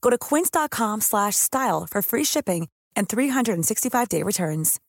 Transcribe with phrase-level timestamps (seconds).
[0.00, 4.80] Go to quince.com slash style for free shipping and 365-day returns.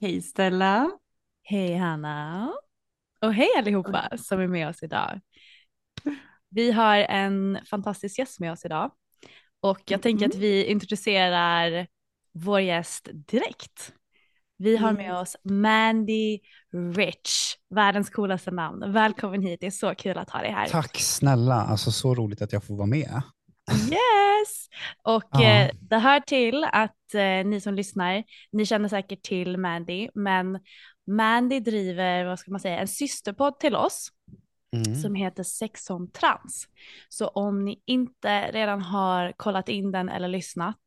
[0.00, 0.90] Hej Stella.
[1.42, 2.52] Hej Hanna.
[3.20, 5.20] Och hej allihopa som är med oss idag.
[6.54, 8.90] Vi har en fantastisk gäst med oss idag
[9.60, 11.86] och jag tänker att vi introducerar
[12.32, 13.92] vår gäst direkt.
[14.56, 16.38] Vi har med oss Mandy
[16.96, 18.92] Rich, världens coolaste namn.
[18.92, 20.68] Välkommen hit, det är så kul att ha dig här.
[20.68, 23.22] Tack snälla, alltså så roligt att jag får vara med.
[23.72, 24.68] Yes!
[25.02, 25.44] Och Ja.
[25.44, 30.58] eh, det hör till att eh, ni som lyssnar, ni känner säkert till Mandy, men
[31.06, 34.08] Mandy driver, vad ska man säga, en systerpodd till oss
[34.74, 34.94] Mm.
[34.94, 36.68] som heter Sex on Trans.
[37.08, 40.78] Så om ni inte redan har kollat in den eller lyssnat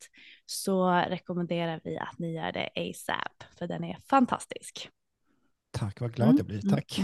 [0.46, 4.90] så rekommenderar vi att ni gör det ASAP, för den är fantastisk.
[5.72, 6.70] Tack, vad glad Mm, jag blir.
[6.70, 7.00] Tack.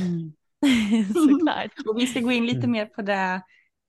[1.13, 1.71] Såklart.
[1.87, 2.71] Och vi ska gå in lite Mm.
[2.71, 3.41] mer på det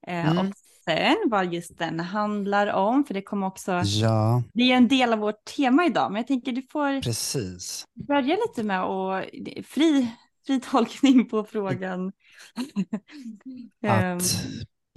[0.07, 0.37] eh, Mm.
[0.47, 0.53] och
[0.85, 3.03] sen vad just den handlar om.
[3.03, 6.11] För det kommer också, Ja, det är en del av vårt tema idag.
[6.11, 7.85] Men jag tänker du får precis.
[7.93, 9.25] börja lite med att
[9.65, 10.11] fri,
[10.47, 12.11] fri tolkning på frågan.
[13.85, 14.45] Ehm, Att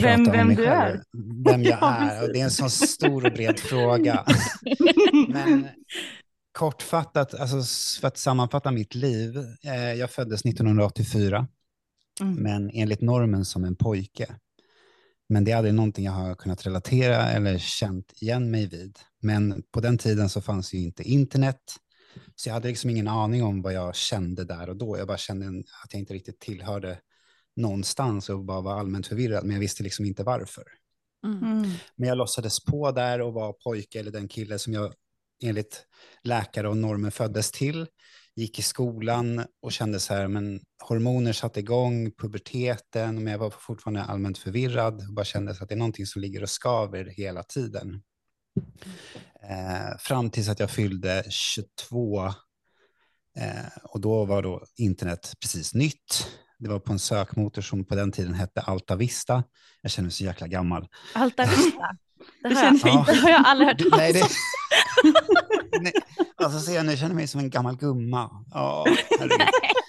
[0.03, 1.03] vem- vem du själv, är.
[1.45, 2.23] Vem jag Ja, är.
[2.23, 4.25] Och det är en sån stor och bred fråga.
[5.29, 5.69] Men
[6.53, 7.63] kortfattat, alltså
[8.01, 9.39] för att sammanfatta mitt liv.
[9.65, 11.47] Eh, jag föddes 1984,
[12.21, 12.35] Mm.
[12.35, 14.35] men enligt normen som en pojke.
[15.29, 18.99] Men det är aldrig någonting jag har kunnat relatera eller känt igen mig vid.
[19.23, 21.61] Men på den tiden så fanns ju inte internet.
[22.35, 24.99] Så jag hade liksom ingen aning om vad jag kände där och då.
[24.99, 25.47] Jag bara kände
[25.85, 26.99] att jag inte riktigt tillhörde
[27.57, 29.45] någonstans och bara var allmänt förvirrad.
[29.45, 30.65] Men jag visste liksom inte varför.
[31.27, 31.71] Mm.
[31.97, 34.95] Men jag låtsades på där och var pojke eller den kille som jag
[35.43, 35.87] enligt
[36.23, 37.87] läkare och normer föddes till.
[38.37, 43.51] Gick i skolan och kände så här, men hormoner satte igång, puberteten, men jag var
[43.51, 47.05] fortfarande allmänt förvirrad och bara kände så att det är någonting som ligger och skaver
[47.05, 48.03] hela tiden.
[49.51, 52.33] Eh, fram tills att jag fyllde 22 eh,
[53.83, 56.29] och då var då internet precis nytt.
[56.59, 59.45] Det var på en sökmotor som på den tiden hette Alta Vista.
[59.83, 60.89] Jag känner mig så jäkla gammal.
[61.15, 61.81] Alta Vista.
[62.43, 63.13] Det har, jag, inte.
[63.13, 64.29] det har jag aldrig hört talas om.
[65.83, 65.93] Nej,
[66.37, 68.31] alltså ser jag nu, jag känner mig som en gammal gumma.
[68.51, 68.87] Ja,
[69.19, 69.41] herregud.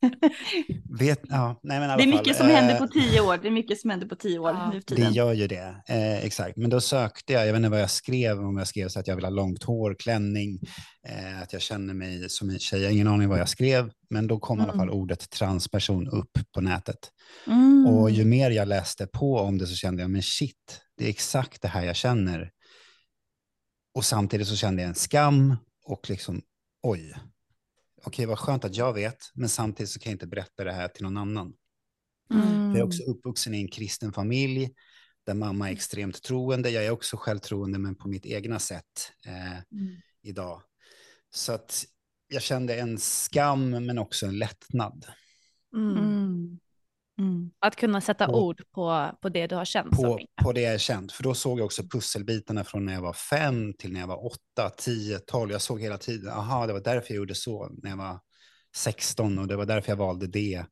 [0.98, 3.20] Vet, ja, nej, men i alla Det är fall, mycket som händer eh, på tio
[3.20, 3.38] år.
[3.42, 4.70] Det är mycket som händer på tio år Ja.
[4.72, 5.12] nu för Det tiden.
[5.12, 6.56] gör ju det, eh, exakt.
[6.56, 9.06] Men då sökte jag, jag vet inte vad jag skrev, om jag skrev så att
[9.06, 10.60] jag vill ha långt hår, klänning,
[11.08, 13.90] eh, att jag känner mig som en tjej, jag har ingen aning vad jag skrev,
[14.10, 16.98] men då kom i alla fall ordet transperson upp på nätet.
[17.46, 17.86] Mm.
[17.86, 21.08] Och ju mer jag läste på om det så kände jag, men shit, det är
[21.08, 22.50] exakt det här jag känner.
[23.94, 26.42] Och samtidigt så kände jag en skam och liksom,
[26.82, 27.14] oj,
[28.06, 30.88] okej vad skönt att jag vet, men samtidigt så kan jag inte berätta det här
[30.88, 31.52] till någon annan.
[32.30, 32.68] Mm.
[32.68, 34.70] Jag är också uppvuxen i en kristen familj
[35.26, 36.70] där mamma är extremt troende.
[36.70, 40.00] Jag är också själv troende, men på mitt egna sätt eh, Mm.
[40.22, 40.62] idag.
[41.30, 41.84] Så att
[42.28, 45.06] jag kände en skam, men också en lättnad.
[45.76, 46.58] Mm.
[47.18, 47.30] Mm.
[47.30, 47.50] Mm.
[47.58, 50.74] Att kunna sätta Och- ord på, på det du har känt på, på det jag
[50.74, 51.12] är känt.
[51.12, 54.26] För då såg jag också pusselbitarna från när jag var fem till när jag var
[54.26, 55.50] åtta, tio, tolv.
[55.52, 58.20] Jag såg hela tiden, aha, det var därför jag gjorde så när jag var
[58.76, 60.64] 16 och det var därför jag valde det.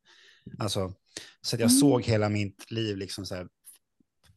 [0.58, 0.93] Alltså,
[1.41, 1.81] så att jag Mm.
[1.81, 3.49] såg hela mitt liv liksom så här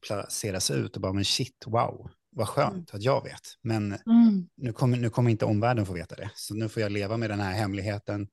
[0.08, 3.42] placeras ut och bara, men shit, wow, vad skönt att jag vet.
[3.62, 4.48] Men Mm.
[4.58, 6.30] nu kommer, nu kommer inte omvärlden få veta det.
[6.36, 8.28] Så nu får jag leva med den här hemligheten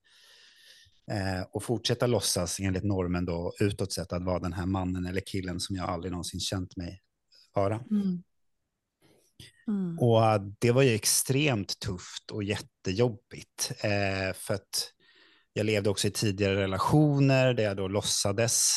[1.10, 5.20] eh, och fortsätta låtsas enligt normen då utåt sett att vara den här mannen eller
[5.20, 7.00] killen som jag aldrig någonsin känt mig
[7.54, 7.80] vara.
[7.90, 8.22] Mm.
[9.68, 9.98] Mm.
[9.98, 13.72] Och eh, det var ju extremt tufft och jättejobbigt.
[13.80, 14.90] Eh, för att
[15.52, 18.70] jag levde också i tidigare relationer där jag då låtsades.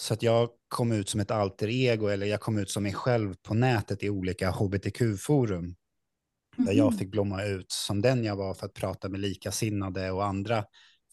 [0.00, 2.94] Så att jag kom ut som ett alter ego, eller jag kom ut som mig
[2.94, 5.74] själv på nätet i olika hbtq-forum.
[6.56, 6.98] Där jag Mhm.
[6.98, 10.64] fick blomma ut som den jag var för att prata med likasinnade och andra.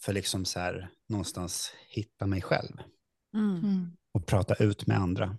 [0.05, 2.77] För liksom så här någonstans hitta mig själv
[3.35, 3.55] Mm.
[3.55, 3.91] Mm.
[4.13, 5.37] och prata ut med andra.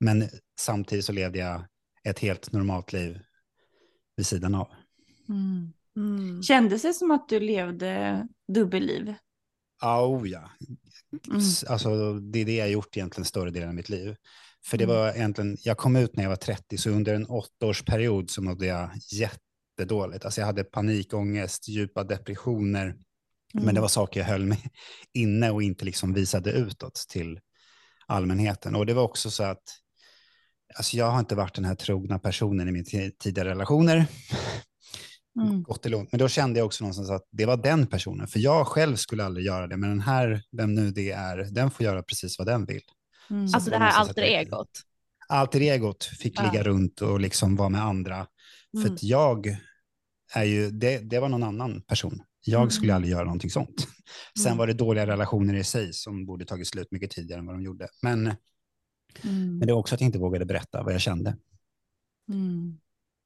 [0.00, 0.28] Men
[0.60, 1.64] samtidigt så levde jag
[2.04, 3.20] ett helt normalt liv
[4.16, 4.68] vid sidan av.
[5.28, 5.72] Mm.
[5.96, 6.42] Mm.
[6.42, 9.14] Kändes det som att du levde dubbelliv?
[9.82, 10.50] Oh, ja.
[11.28, 11.40] Mm.
[11.68, 14.16] Alltså, det är det jag gjort egentligen större delen av mitt liv.
[14.64, 14.96] För det Mm.
[14.96, 18.66] var egentligen, jag kom ut när jag var 30, så under en åttaårsperiod så mådde
[18.66, 20.24] jag jättedåligt.
[20.24, 22.96] Alltså jag hade panikångest, djupa depressioner,
[23.56, 23.74] men Mm.
[23.74, 24.62] det var saker jag höll mig
[25.14, 27.40] inne och inte liksom visade utåt till
[28.06, 28.74] allmänheten.
[28.76, 29.62] Och det var också så att
[30.76, 34.06] alltså jag har inte varit den här trogna personen i mina ti- tidigare relationer.
[35.38, 35.64] Mm.
[36.10, 38.26] Men då kände jag också någonstans att det var den personen.
[38.28, 39.76] För jag själv skulle aldrig göra det.
[39.76, 42.82] Men den här, vem nu det är, den får göra precis vad den vill.
[43.30, 43.42] Mm.
[43.54, 44.68] Alltså det här alter egot.
[45.28, 46.42] Alter egot fick Ja.
[46.50, 48.26] ligga runt och liksom vara med andra.
[48.72, 48.94] För Mm.
[48.94, 49.56] att jag
[50.34, 52.22] är ju, det, det var någon annan person.
[52.46, 52.70] Jag Mm.
[52.70, 53.86] skulle aldrig göra någonting sånt.
[54.38, 54.58] Sen Mm.
[54.58, 57.62] var det dåliga relationer i sig som borde tagit slut mycket tidigare än vad de
[57.62, 57.88] gjorde.
[58.02, 58.18] Men,
[59.24, 59.58] Mm.
[59.58, 61.36] men det var också att jag inte vågade berätta vad jag kände.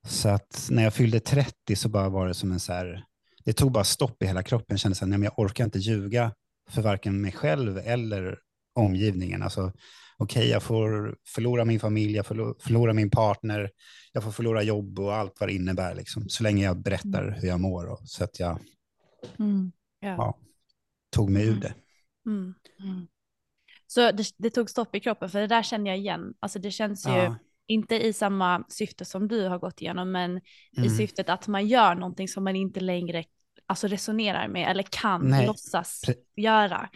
[0.07, 3.05] Så att när jag fyllde 30 så bara var det som en så här,
[3.45, 4.67] det tog bara stopp i hela kroppen.
[4.69, 6.35] Jag kände så här, nej men jag orkar inte ljuga
[6.71, 8.39] för varken mig själv eller
[8.75, 9.43] omgivningen.
[9.43, 9.73] Alltså,
[10.19, 13.71] okej, jag får förlora min familj, jag får förlora min partner,
[14.13, 17.49] jag får förlora jobb och allt vad det innebär, liksom, så länge jag berättar hur
[17.49, 17.87] jag mår.
[17.87, 18.59] Och, så att jag
[19.39, 19.73] Mm.
[20.01, 20.09] Ja.
[20.09, 20.39] Ja.
[21.11, 21.61] tog mig ur Mm.
[21.61, 21.75] det.
[22.27, 22.55] Mm.
[22.81, 23.07] Mm.
[23.87, 26.35] Så det, det tog stopp i kroppen, för det där känner jag igen.
[26.41, 27.37] Alltså det känns ju Ja.
[27.67, 30.37] inte i samma syfte som du har gått igenom, men
[30.73, 30.91] i Mm.
[30.91, 33.25] syftet att man gör någonting som man inte längre
[33.67, 36.89] alltså, resonerar med eller kan Nej, låtsas pre- göra.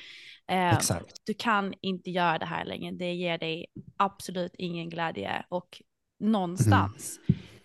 [0.49, 0.79] Eh.
[1.27, 3.67] Du kan inte göra det här längre, det ger dig
[3.97, 5.83] absolut ingen glädje och
[6.21, 7.21] någonstans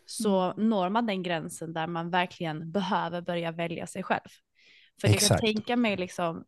[0.05, 4.29] så når man den gränsen där man verkligen behöver börja välja sig själv.
[5.01, 5.41] För jag kan Exakt.
[5.41, 6.43] tänka mig liksom,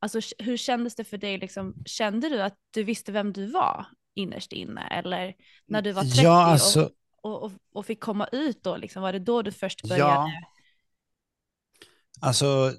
[0.00, 3.86] alltså hur kändes det för dig liksom, kände du att du visste vem du var
[4.14, 5.34] innerst inne eller
[5.66, 6.90] när du var 30 Ja, alltså,
[7.22, 10.10] och, och, och, fick komma ut då liksom, var det då du först började?
[10.10, 10.30] Ja.
[12.20, 12.72] alltså,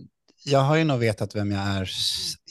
[0.45, 1.89] jag har ju nog vetat vem jag är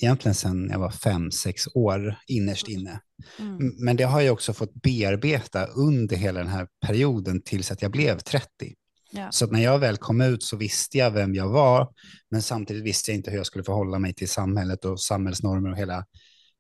[0.03, 3.01] egentligen sedan jag var fem, sex år innerst inne.
[3.39, 3.75] Mm.
[3.79, 7.91] Men det har jag också fått bearbeta under hela den här perioden tills att jag
[7.91, 8.75] blev 30.
[9.15, 9.33] Ja.
[9.33, 11.89] Så att när jag väl kom ut så visste jag vem jag var,
[12.31, 15.77] men samtidigt visste jag inte hur jag skulle förhålla mig till samhället och samhällsnormer och
[15.77, 16.05] hela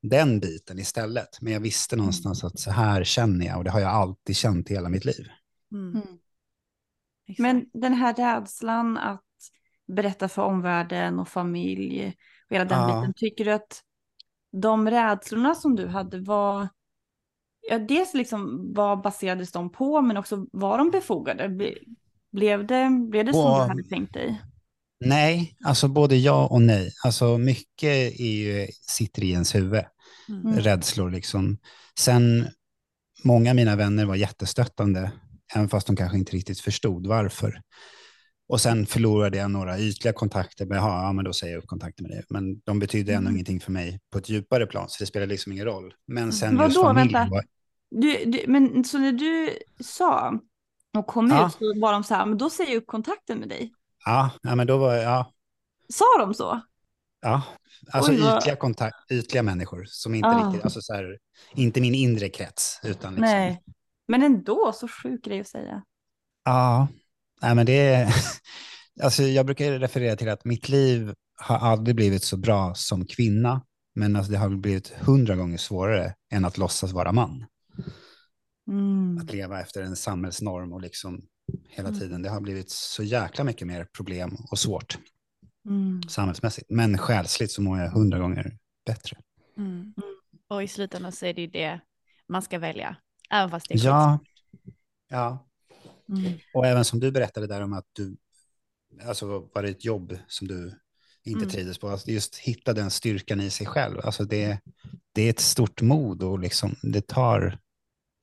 [0.03, 1.29] den biten istället.
[1.41, 4.71] Men jag visste någonstans att så här känner jag och det har jag alltid känt
[4.71, 5.27] i hela mitt liv.
[5.73, 5.91] Mm.
[5.95, 6.19] Mm.
[7.39, 9.21] Men den här rädslan att
[9.87, 12.17] berätta för omvärlden och familj
[12.49, 13.01] och hela den Ja.
[13.01, 13.81] biten, tycker du att
[14.53, 16.69] de rädslorna som du hade var,
[17.71, 21.49] ja dels liksom vad baserades de på men också var de befogade?
[22.35, 24.41] Ble- Blev det, blev det som Och- du hade tänkt dig?
[25.05, 26.91] Nej, alltså både ja och nej.
[27.05, 29.83] Alltså mycket är ju, sitter i ens huvud,
[30.29, 30.57] Mm.
[30.59, 31.59] rädslor liksom.
[31.99, 32.47] Sen,
[33.25, 35.13] många av mina vänner var jättestöttande,
[35.55, 37.61] även fast de kanske inte riktigt förstod varför.
[38.49, 41.67] Och sen förlorade jag några ytliga kontakter, men, jaha, ja, men då säger jag upp
[41.69, 42.25] kontakten med dig.
[42.31, 43.35] Men de betydde ändå Mm.
[43.37, 45.95] ingenting för mig på ett djupare plan, så det spelar liksom ingen roll.
[46.07, 47.31] Men sen Vadå, just familjen vänta.
[47.31, 47.45] var,
[47.91, 49.51] Du, du, men så när du
[49.85, 50.41] sa
[50.99, 51.47] och kom Ja.
[51.47, 53.73] ut så var de så här, men då säger jag upp kontakten med dig.
[54.05, 55.31] ja, ja, men då var, ja,
[55.89, 56.61] Sa de så?
[57.21, 57.43] Ja,
[57.93, 60.47] alltså Oj, vad- ytliga, kontakt, ytliga människor som inte Ah.
[60.47, 61.19] riktigt, alltså så här,
[61.55, 63.31] inte min inre krets, utan liksom.
[63.31, 63.63] Nej.
[64.09, 65.83] Men ändå, så sjuk grej att säga.
[66.45, 66.89] Ja,
[67.43, 68.15] nej men det är,
[69.03, 73.63] alltså jag brukar referera till att mitt liv har aldrig blivit så bra som kvinna,
[73.95, 77.47] men alltså det har blivit hundra gånger svårare än att låtsas vara man.
[78.69, 79.19] Mm.
[79.19, 81.23] Att leva efter en samhällsnorm och liksom
[81.69, 82.01] hela Mm.
[82.01, 82.23] tiden.
[82.23, 84.99] Det har blivit så jäkla mycket mer problem och svårt
[85.69, 86.03] Mm.
[86.09, 86.71] samhällsmässigt.
[86.71, 89.17] Men själsligt så mår jag hundra gånger bättre.
[89.57, 89.95] Mm.
[90.49, 91.81] Och i slutändan så är det ju det
[92.29, 92.97] man ska välja,
[93.31, 94.19] även fast det är Ja,
[95.11, 95.47] ja.
[96.09, 96.33] Mm.
[96.55, 98.17] Och även som du berättade där om att du,
[99.05, 100.81] alltså var det ett jobb som du
[101.25, 101.51] inte Mm.
[101.51, 104.01] trivdes på, alltså just hitta den styrkan i sig själv.
[104.05, 104.61] Alltså det,
[105.13, 107.59] det är ett stort mod och liksom, det tar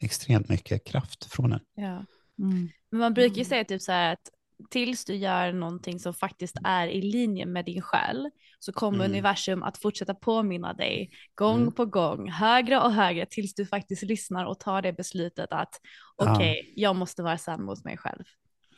[0.02, 1.60] extremt mycket kraft från en.
[1.76, 2.06] Ja.
[2.40, 2.70] Mm.
[2.90, 4.30] Men man brukar ju säga typ så här att
[4.70, 8.30] tills du gör någonting som faktiskt är i linje med din själ
[8.60, 9.12] så kommer Mm.
[9.12, 11.72] universum att fortsätta påminna dig gång Mm.
[11.74, 15.80] på gång, högre och högre tills du faktiskt lyssnar och tar det beslutet att
[16.18, 16.36] Ja.
[16.36, 18.24] okej, jag måste vara sann mot mig själv.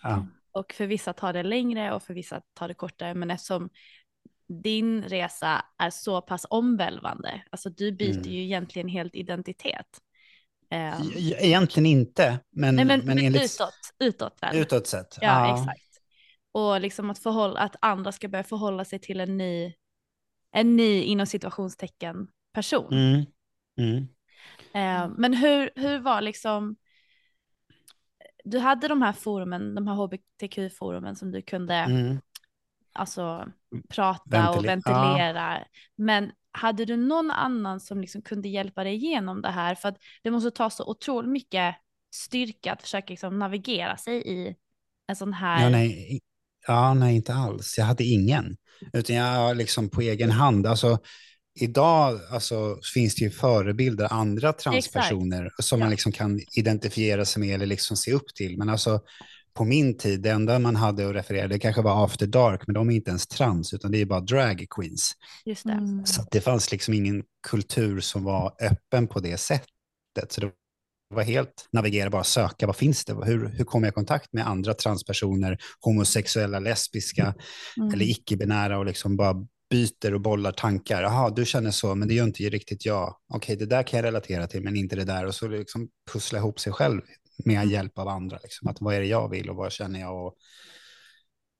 [0.03, 0.25] Ja.
[0.51, 3.69] Och för vissa tar det längre och för vissa tar det kortare, men eftersom
[4.63, 8.31] din resa är så pass omvälvande, alltså du byter Mm.
[8.31, 9.87] ju egentligen helt identitet.
[10.73, 14.55] Ehm, E- Egentligen inte, men, nej men, men enligt utåt, utåt väl?
[14.55, 15.17] utåt sett.
[15.21, 15.81] Ja, exakt.
[16.51, 19.73] Och liksom att, förhålla, att andra ska börja förhålla sig till en ny,
[20.51, 22.93] en ny inom situationstecken person.
[22.93, 23.25] Mm.
[23.77, 24.07] Mm.
[24.73, 26.75] Eh, men hur, hur var liksom,
[28.43, 32.21] du hade de här forumen, de här hbtq-forumen som du kunde Mm.
[32.93, 33.47] alltså,
[33.89, 35.65] prata Ventile- och ventilera.
[35.95, 39.75] Men hade du någon annan som liksom kunde hjälpa dig igenom det här?
[39.75, 41.75] För att det måste ta så otroligt mycket
[42.15, 44.55] styrka att försöka liksom navigera sig i
[45.07, 45.63] en sån här...
[45.63, 46.21] Ja, nej,
[46.67, 47.75] ja, nej, inte alls.
[47.77, 48.57] Jag hade ingen.
[48.93, 50.67] Utan jag liksom på egen hand.
[50.67, 50.99] Alltså,
[51.59, 55.85] idag alltså, finns det ju förebilder, andra transpersoner som Ja.
[55.85, 58.57] man liksom kan identifiera sig med eller liksom se upp till.
[58.57, 58.99] Men alltså,
[59.53, 62.73] på min tid, det enda man hade att referera, det kanske var After Dark, men
[62.73, 65.11] de är inte ens trans, utan det är bara drag queens.
[65.45, 65.71] Just det.
[65.71, 66.05] Mm.
[66.05, 69.67] Så det fanns liksom ingen kultur som var öppen på det sättet.
[70.29, 70.51] Så det
[71.15, 73.13] var helt navigera, bara söka, vad finns det?
[73.25, 77.35] Hur, hur kommer jag i kontakt med andra transpersoner, homosexuella, lesbiska
[77.77, 77.93] Mm.
[77.93, 79.35] eller icke-binära och liksom bara
[79.69, 81.03] byter och bollar tankar.
[81.03, 83.15] Jaha, du känner så, men det gör inte riktigt jag.
[83.33, 85.25] Okej, det där kan jag relatera till, men inte det där.
[85.25, 87.01] Och så liksom pussla ihop sig själv
[87.45, 88.39] med hjälp av andra.
[88.43, 88.67] Liksom.
[88.67, 90.25] Att vad är det jag vill och vad känner jag?
[90.25, 90.35] Och...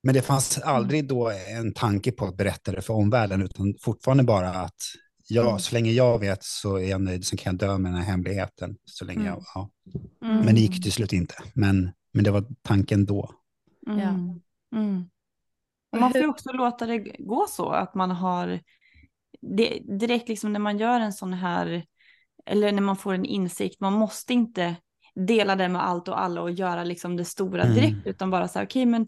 [0.03, 4.23] Men det fanns aldrig då en tanke på att berätta det för omvärlden, utan fortfarande
[4.23, 4.81] bara att
[5.27, 8.01] ja, så länge jag vet så är jag nöjd, så kan jag dö med den
[8.01, 8.77] här hemligheten.
[8.85, 9.69] Så länge jag, ja.
[10.25, 10.45] Mm.
[10.45, 11.35] Men det gick till slut inte.
[11.53, 13.31] Men, men det var tanken då.
[13.87, 13.99] Mm.
[13.99, 14.09] Ja.
[14.79, 15.09] Mm.
[15.91, 18.59] Och man får ju också låta det gå så att man har
[19.41, 21.85] det, direkt liksom när man gör en sån här
[22.45, 24.75] eller när man får en insikt, man måste inte
[25.15, 27.75] dela det med allt och alla och göra liksom det stora Mm.
[27.75, 29.07] direkt utan bara så här okej men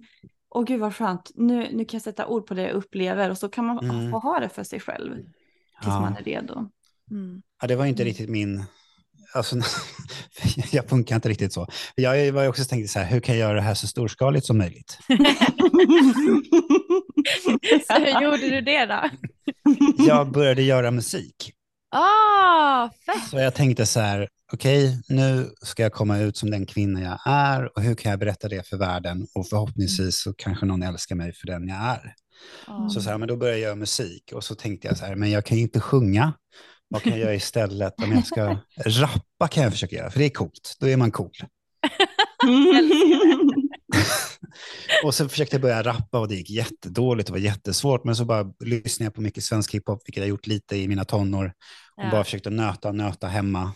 [0.50, 3.38] åh gud vad skönt, nu, nu kan jag sätta ord på det jag upplever och
[3.38, 4.12] så kan man Mm.
[4.12, 5.26] få ha det för sig själv tills
[5.86, 6.00] Ja.
[6.02, 6.70] man är redo.
[7.12, 7.42] Mm.
[7.62, 8.10] Ja, det var inte Mm.
[8.10, 8.64] riktigt min...
[9.36, 9.56] Alltså,
[10.72, 11.68] jag funkar inte riktigt så.
[11.96, 14.46] Jag var ju också tänkt så här, hur kan jag göra det här så storskaligt
[14.46, 14.98] som möjligt?
[17.88, 19.10] Så hur gjorde du det då?
[20.08, 21.52] Jag började göra musik.
[21.92, 23.30] Ah, fett!
[23.30, 27.20] Så jag tänkte så här, okej, nu ska jag komma ut som den kvinna jag
[27.26, 29.28] är och hur kan jag berätta det för världen?
[29.36, 32.14] Och förhoppningsvis så kanske någon älskar mig för den jag är.
[32.68, 32.90] Ah.
[32.90, 35.16] Så, så här, men då började jag göra musik och så tänkte jag så här,
[35.16, 36.34] men jag kan ju inte sjunga.
[36.88, 37.94] Vad kan jag göra istället?
[38.04, 40.76] Om jag ska rappa kan jag försöka göra, för det är coolt.
[40.80, 41.32] Då är man cool.
[45.04, 48.04] Och så försökte jag börja rappa och det gick jättedåligt, det var jättesvårt.
[48.04, 51.06] Men så bara lyssnade jag på mycket svensk hiphop, vilket jag gjort lite i mina
[51.06, 51.46] tonår.
[51.98, 52.12] Och Ja.
[52.12, 53.72] bara försökte nöta och nöta hemma.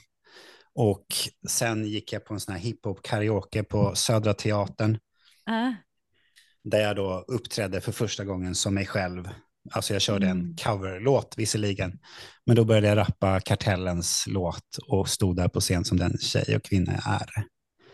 [0.82, 1.06] Och
[1.50, 4.98] sen gick jag på en sån här hiphop karaoke på Södra Teatern.
[5.46, 5.72] Ah.
[6.64, 9.30] Där jag då uppträdde för första gången som mig själv.
[9.72, 10.56] Alltså jag körde en Mm.
[10.56, 12.00] coverlåt visserligen.
[12.46, 16.56] Men då började jag rappa Kartellens låt och stod där på scen som den tjej
[16.56, 17.30] och kvinna jag är.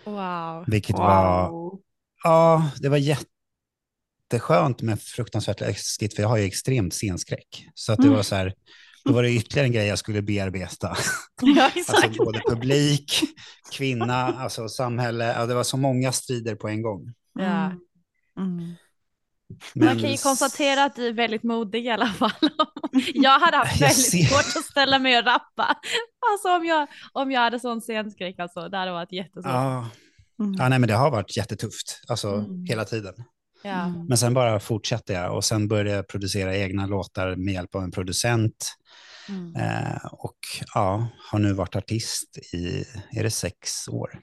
[0.05, 0.65] Wow.
[0.67, 1.79] Vilket var Wow.
[2.23, 7.67] Ja, det var jätteskönt men fruktansvärt läskigt för jag har ju extremt scenskräck.
[7.73, 8.15] Så att det Mm.
[8.15, 8.53] var så här,
[9.05, 10.97] då var det ytterligare en grej jag skulle bearbeta.
[11.41, 12.03] Ja, exakt.
[12.03, 13.13] Alltså både publik,
[13.71, 15.25] kvinna, alltså samhälle.
[15.37, 17.13] Ja, det var så många strider på en gång.
[17.39, 17.65] Ja.
[18.37, 18.73] Mm.
[19.73, 22.31] Men Man kan ju konstatera att du är väldigt modig i alla fall.
[23.13, 25.77] jag hade haft Jag väldigt ser- svårt att ställa mig och rappa.
[26.31, 29.45] Alltså om jag, om jag hade sån scenskräck alltså, det hade varit jättesvårt.
[29.53, 29.89] Ja,
[30.39, 30.53] Mm.
[30.59, 32.65] ja nej, men det har varit jättetufft, alltså Mm.
[32.65, 33.13] hela tiden.
[33.65, 33.85] Ja.
[33.85, 34.05] Mm.
[34.05, 37.83] Men sen bara fortsatte jag och sen började jag producera egna låtar med hjälp av
[37.83, 38.75] en producent.
[39.29, 39.55] Mm.
[39.55, 40.37] Eh, och
[40.73, 44.19] ja, har nu varit artist i, är det sex år?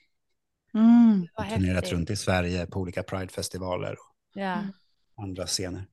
[0.75, 1.27] Mm.
[1.37, 1.93] Vad turnerat häftigt.
[1.93, 3.97] runt i Sverige på olika Pride-festivaler
[4.35, 4.57] Ja.
[5.17, 5.87] och andra scener.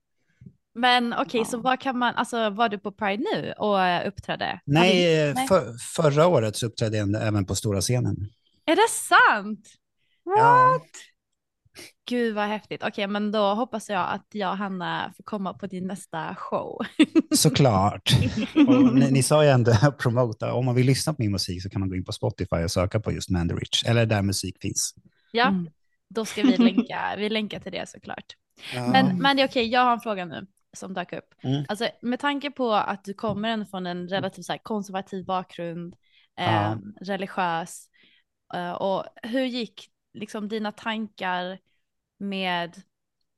[0.76, 1.62] Men okej, så Ja.
[1.62, 4.60] vad kan man, alltså var du på Pride nu och uppträdde?
[4.66, 8.16] Nej, Hade- eh, för, förra året så uppträdde jag även på stora scenen.
[8.66, 9.68] Är det sant?
[10.24, 10.80] Ja,
[12.10, 12.84] gud vad häftigt.
[12.84, 16.86] Okej, men då hoppas jag att jag och Hanna får komma på din nästa show.
[17.36, 18.12] Såklart.
[18.68, 21.64] Och ni, ni sa ju ändå att promota, om man vill lyssna på min musik
[21.64, 24.22] så kan man gå in på Spotify och söka på just Mandy Rich, eller där
[24.22, 24.96] musik finns.
[25.32, 25.70] Ja, Mm.
[26.10, 28.26] då ska vi länka, vi länkar till det såklart.
[28.92, 31.34] Men, men det är okej, jag har en fråga nu som dök upp.
[31.44, 31.66] Mm.
[31.70, 35.96] Alltså, med tanke på att du kommer ändå från en relativt så här, konservativ bakgrund,
[36.36, 36.44] Ja.
[36.72, 37.86] eh, religiös,
[38.54, 41.58] eh, och hur gick liksom dina tankar
[42.20, 42.82] med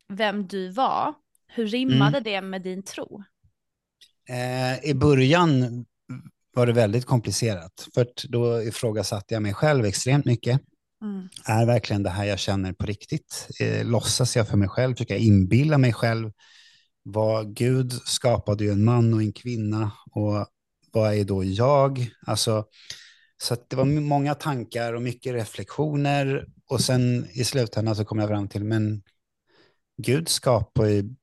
[0.09, 1.13] vem du var?
[1.47, 2.23] Hur rimmade Mm.
[2.23, 3.23] det med din tro?
[4.29, 5.85] Eh, I början
[6.53, 10.61] var det väldigt komplicerat, för då ifrågasatte jag mig själv extremt mycket.
[11.01, 11.29] Mm.
[11.45, 13.47] Är verkligen det här jag känner på riktigt?
[13.61, 14.93] Eh, låtsas jag för mig själv?
[14.95, 16.31] Försöker jag inbilla mig själv?
[17.03, 20.47] Vad Gud skapade ju en man och en kvinna och
[20.91, 22.09] vad är då jag?
[22.27, 22.65] Alltså,
[23.43, 28.30] så det var många tankar och mycket reflektioner och sen i slutändan så kom jag
[28.30, 29.04] fram till, men
[29.98, 31.16] Gud skapar ju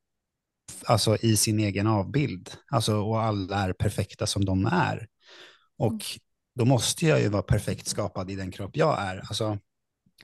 [0.85, 5.09] alltså i sin egen avbild, alltså och alla är perfekta som de är.
[5.79, 6.01] Och
[6.55, 9.19] då måste jag ju vara perfekt skapad i den kropp jag är.
[9.19, 9.59] Alltså,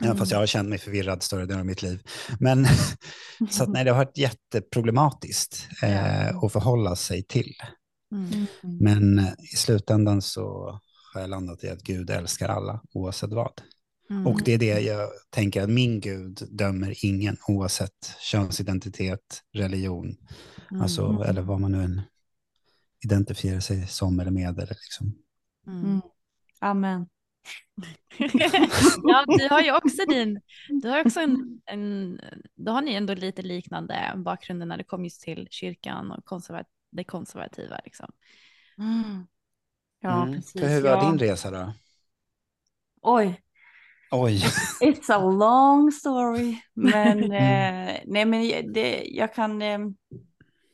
[0.00, 2.02] Även fast jag har känt mig förvirrad större delen av mitt liv.
[2.40, 2.66] Men
[3.50, 7.52] så att nej, det har varit jätteproblematiskt eh, att förhålla sig till.
[8.12, 8.46] Mm.
[8.62, 10.78] Men eh, i slutändan så
[11.14, 13.62] har jag landat i att Gud älskar alla oavsett vad.
[14.10, 14.26] Mm.
[14.26, 20.16] Och det är det jag tänker att min Gud dömer ingen oavsett könsidentitet, religion,
[20.82, 21.22] alltså, Mm.
[21.22, 22.00] eller vad man nu än
[23.04, 24.58] identifierar sig som eller med.
[24.58, 25.14] Eller liksom.
[25.66, 25.84] Mm.
[25.84, 26.00] Mm.
[26.60, 27.06] Amen.
[29.02, 30.40] ja, du har ju också din,
[30.82, 32.20] du har också en, en,
[32.54, 36.66] då har ni ändå lite liknande bakgrunder när det kommer just till kyrkan och konservat,
[36.90, 38.12] det konservativa liksom.
[40.00, 40.34] Ja, Mm.
[40.34, 40.60] precis.
[40.60, 41.10] För hur var ja.
[41.10, 41.72] din resa då?
[43.02, 43.40] Oj,
[44.10, 44.44] Oj.
[44.80, 46.62] it's a long story.
[46.74, 47.32] Men, Mm.
[47.32, 49.78] eh, nej, men det, jag, kan, eh,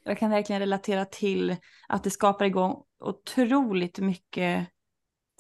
[0.05, 1.57] jag kan verkligen relatera till
[1.89, 4.69] att det skapar igång otroligt mycket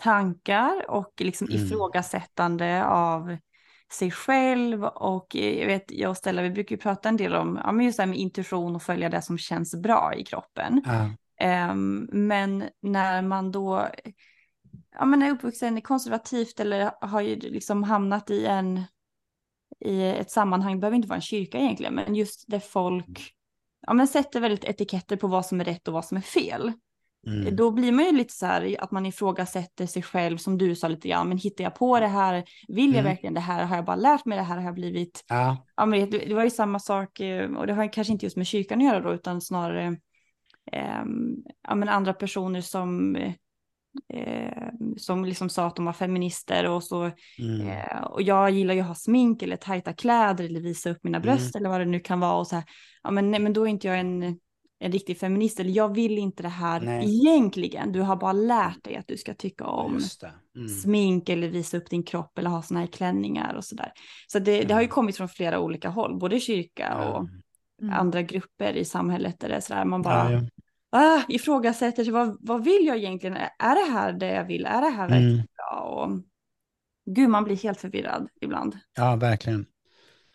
[0.03, 1.65] tankar och liksom Mm.
[1.67, 3.37] ifrågasättande av
[3.93, 7.35] sig själv och eh, jag vet, jag och Stella, vi brukar ju prata en del
[7.35, 10.25] om ja, men just det här med intuition och följa det som känns bra i
[10.25, 10.83] kroppen.
[10.85, 11.11] Ja.
[11.47, 13.87] Ehm, men när man då
[14.99, 18.83] ja, men är uppvuxen konservativt eller har ju liksom hamnat i en
[19.85, 23.35] i ett sammanhang, det behöver inte vara en kyrka egentligen, men just där folk
[23.87, 26.73] ja, men sätter väldigt etiketter på vad som är rätt och vad som är fel.
[27.27, 27.57] Mm.
[27.57, 30.89] Då blir man ju lite så här att man ifrågasätter sig själv som du sa
[30.89, 32.45] lite grann, men hittar jag på det här?
[32.69, 33.05] Vill jag Mm.
[33.05, 33.65] verkligen det här?
[33.65, 34.57] Har jag bara lärt mig det här?
[34.57, 35.67] Har jag blivit Ja.
[35.77, 38.37] ja, men det, det var ju samma sak, eh, och det har kanske inte just
[38.37, 39.97] med kyrkan att göra då, utan snarare
[40.73, 41.37] ehm,
[41.69, 43.17] ja, men andra personer som,
[44.15, 47.69] eh, som liksom sa att de var feminister och så, Mm.
[47.69, 51.19] eh, och jag gillar ju att ha smink eller tajta kläder eller visa upp mina
[51.19, 51.23] Mm.
[51.27, 52.65] bröst eller vad det nu kan vara och så här,
[53.03, 54.23] ja men, nej, men då är inte jag en,
[54.83, 57.05] en riktig feminist, eller jag vill inte det här Nej.
[57.21, 60.33] egentligen, du har bara lärt dig att du ska tycka om Just det.
[60.57, 60.69] Mm.
[60.69, 63.93] smink eller visa upp din kropp eller ha såna här klänningar och sådär.
[64.27, 64.93] Så det, det har ju Ja.
[64.93, 67.27] kommit från flera olika håll, både kyrka och
[67.83, 67.93] Mm.
[67.93, 70.41] andra grupper i samhället där det är sådär man bara Ja, ja.
[70.91, 73.37] Ah, ifrågasätter sig, vad, vad vill jag egentligen?
[73.59, 74.67] Är det här det jag vill?
[74.67, 75.47] Är det här verkligen Mm.
[75.57, 75.81] bra?
[75.81, 76.23] Och,
[77.15, 78.79] gud, man blir helt förvirrad ibland.
[78.97, 79.67] ja, verkligen.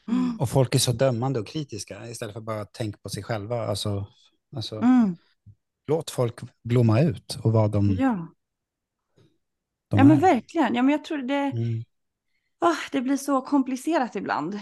[0.08, 0.40] Mm.
[0.40, 3.68] Och folk är så dömande och kritiska istället för bara att tänka på sig själva.
[3.68, 4.06] Alltså,
[4.56, 5.16] alltså, Mm.
[5.88, 8.28] Låt folk blomma ut och vad de, Ja.
[9.90, 10.22] de ja, men är.
[10.22, 10.76] verkligen.
[10.76, 11.84] Ja, men jag tror det, Mm.
[12.60, 14.60] ah, det blir så komplicerat ibland.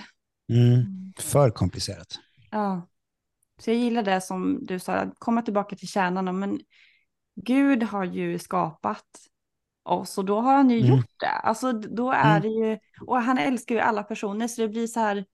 [0.53, 1.13] Mm.
[1.19, 2.19] För komplicerat.
[2.51, 2.87] Ja.
[3.63, 6.39] Så jag gillar det som du sa, att komma tillbaka till kärnan.
[6.39, 6.59] Men
[7.35, 9.05] Gud har ju skapat
[9.83, 10.89] oss och då har han ju Mm.
[10.91, 11.27] gjort det.
[11.29, 12.41] Alltså då är Mm.
[12.41, 15.25] det ju, och han älskar ju alla personer så det blir så här,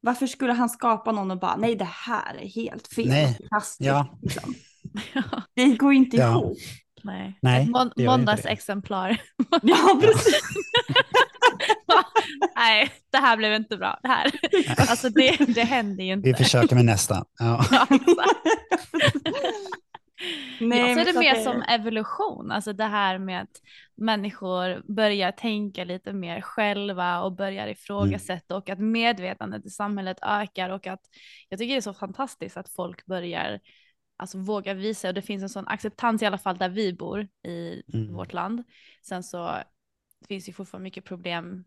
[0.00, 3.08] varför skulle han skapa någon och bara, nej det här är helt fel.
[3.08, 3.34] Nej.
[3.34, 4.18] förkastligt", Ja.
[4.22, 4.54] liksom.
[5.54, 6.30] Det går ju inte Ja.
[6.30, 6.58] ihop.
[7.02, 9.20] Nej, Nej, ett mån- måndagsexemplar.
[9.62, 10.40] Ja, precis.
[12.56, 13.98] Nej, det här blev inte bra.
[14.02, 14.30] Det här.
[14.90, 16.28] Alltså det, det händer ju inte.
[16.28, 17.24] Vi försöker med nästa.
[17.38, 17.64] Ja.
[20.60, 23.60] Nej, jag ser det mer som evolution, alltså det här med att
[23.96, 30.70] människor börjar tänka lite mer själva och börjar ifrågasätta och att medvetandet i samhället ökar
[30.70, 31.00] och att
[31.48, 33.60] jag tycker det är så fantastiskt att folk börjar
[34.16, 37.28] alltså våga visa och det finns en sån acceptans i alla fall där vi bor
[37.46, 38.12] i Mm.
[38.14, 38.62] vårt land.
[39.02, 39.54] Sen så
[40.28, 41.64] finns ju fortfarande mycket problem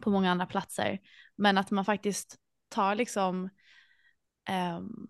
[0.00, 0.98] på många andra platser,
[1.36, 2.36] men att man faktiskt
[2.68, 3.48] tar liksom
[4.48, 5.06] ehm,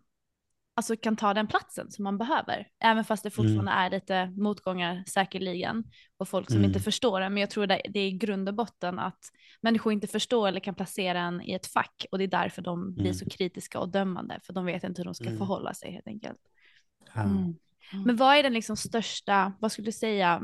[0.76, 2.68] alltså kan ta den platsen som man behöver.
[2.80, 3.48] Även fast det Mm.
[3.48, 5.84] fortfarande är lite motgångar säkerligen
[6.16, 6.68] och folk som Mm.
[6.70, 7.28] inte förstår det.
[7.28, 9.18] Men jag tror det, det är i grund och botten att
[9.60, 12.94] människor inte förstår eller kan placera en i ett fack och det är därför de
[12.94, 13.14] blir Mm.
[13.14, 15.38] så kritiska och dömande för de vet inte hur de ska Mm.
[15.38, 16.38] förhålla sig helt enkelt.
[17.14, 17.54] Mm.
[18.06, 20.42] Men vad är den liksom största, vad skulle du säga,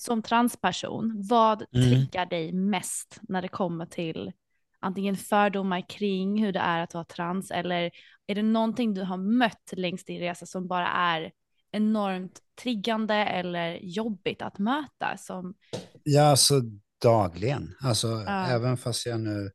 [0.00, 1.84] som transperson, vad Mm.
[1.90, 4.32] triggar dig mest när det kommer till
[4.80, 7.90] antingen fördomar kring hur det är att vara trans eller
[8.26, 11.32] är det någonting du har mött längs din resa som bara är
[11.72, 15.54] enormt triggande eller jobbigt att möta som
[16.02, 16.60] Ja, alltså
[17.02, 17.74] dagligen.
[17.80, 18.46] Alltså, Ja.
[18.46, 19.50] även fast jag nu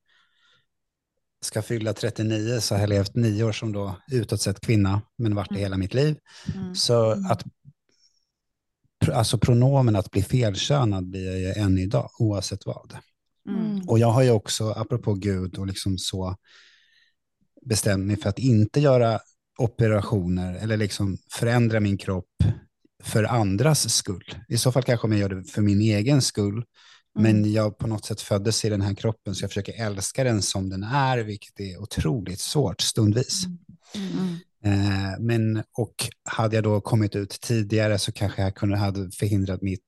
[1.41, 5.35] ska fylla 39 så har jag levt nio år som då utåt sett kvinna, men
[5.35, 5.63] varit det Mm.
[5.63, 6.17] hela mitt liv.
[6.55, 7.25] mm, Så Mm.
[7.31, 7.43] att
[9.11, 12.97] alltså pronomen att bli felkönad blir jag ju än idag, oavsett vad.
[13.49, 16.35] mm, Och jag har ju också, apropå Gud och liksom så,
[17.65, 19.19] bestämt mig för att inte göra
[19.57, 22.43] operationer eller liksom förändra min kropp
[23.03, 24.25] för andras skull.
[24.47, 26.63] I så fall kanske jag gör det för min egen skull.
[27.19, 30.41] Men jag på något sätt föddes i den här kroppen så jag försöker älska den
[30.41, 33.45] som den är, vilket är otroligt svårt stundvis.
[33.95, 34.37] Mm.
[34.65, 35.95] Eh, men, och
[36.25, 39.81] hade jag då kommit ut tidigare så kanske jag kunde ha förhindrat mitt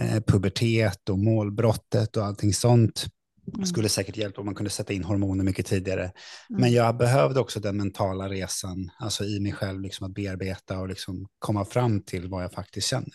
[0.00, 3.06] eh, pubertet och målbrottet och allting sånt.
[3.54, 3.66] Mm.
[3.66, 6.02] Skulle säkert hjälpa om man kunde sätta in hormoner mycket tidigare.
[6.02, 6.60] Mm.
[6.60, 10.88] Men jag behövde också den mentala resan, alltså i mig själv, liksom att bearbeta och
[10.88, 13.12] liksom komma fram till vad jag faktiskt känner.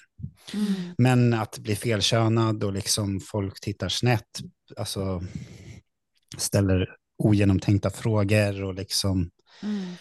[0.53, 4.39] mm, Men att bli felkönad och liksom folk tittar snett,
[4.77, 5.23] alltså
[6.37, 9.29] ställer ogenomtänkta frågor och liksom
[9.63, 9.93] mm,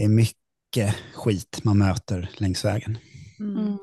[0.00, 2.98] det är mycket skit man möter längs vägen.
[3.40, 3.56] mm.
[3.58, 3.78] Mm.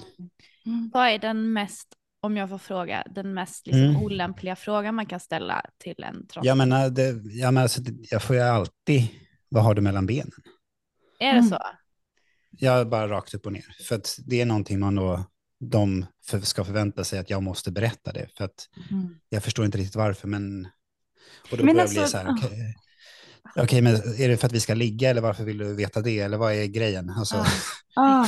[0.65, 0.89] Mm.
[0.93, 1.88] Vad är den mest,
[2.21, 4.03] om jag får fråga, den mest liksom Mm.
[4.03, 6.45] olämpliga frågan man kan ställa till en trans?
[6.45, 9.08] Jag menar, det, jag, menar det- jag får ju alltid,
[9.49, 10.32] vad har du mellan benen?
[11.19, 11.49] Är det Mm.
[11.49, 11.60] så?
[12.51, 13.65] Jag bara rakt upp och ner.
[13.88, 15.23] För att det är någonting man då,
[15.60, 18.27] de för, ska förvänta sig att jag måste berätta det.
[18.38, 19.15] För att Mm.
[19.30, 20.67] jag förstår inte riktigt varför, men...
[21.51, 22.38] Och då Men börjar alltså, bli så här, ah.
[23.56, 26.02] Okej, okej, men är det för att vi ska ligga eller varför vill du veta
[26.02, 26.20] det?
[26.20, 27.10] Eller vad är grejen?
[27.10, 27.46] Alltså, Ja.
[28.00, 28.28] Ah.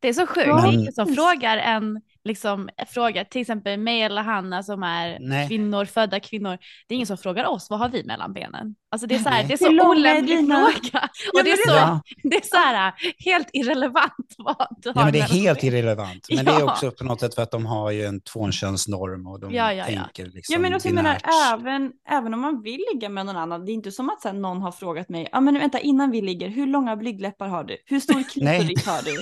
[0.00, 4.02] Det är så sjukt, det är ingen som frågar en, liksom, frågar till exempel mig
[4.02, 5.48] eller Hanna som är Nej.
[5.48, 6.58] kvinnor, födda kvinnor.
[6.88, 8.74] Det är ingen som frågar oss, vad har vi mellan benen?
[8.90, 10.56] Alltså det är så, här, det är så olämplig dina?
[10.56, 11.08] fråga.
[11.34, 12.00] Och det är så, Ja.
[12.22, 12.92] det är så här,
[13.24, 15.76] helt irrelevant vad du har Ja, men det är helt benen.
[15.78, 16.26] irrelevant.
[16.30, 19.40] Men det är också på något sätt för att de har ju en tvåkönsnorm och
[19.40, 20.02] de Ja, ja, ja.
[20.04, 21.18] tänker liksom Ja men också, jag menar,
[21.54, 24.42] även, även om man vill ligga med någon annan, det är inte som att sen,
[24.42, 27.76] någon har frågat mig, ja men vänta innan vi ligger, hur långa blygdläppar har du?
[27.86, 29.14] Hur stor klitoris har du?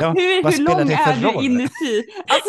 [0.00, 1.34] Ja, Hur, hur lång är roll?
[1.40, 2.02] du inuti?
[2.28, 2.48] Alltså,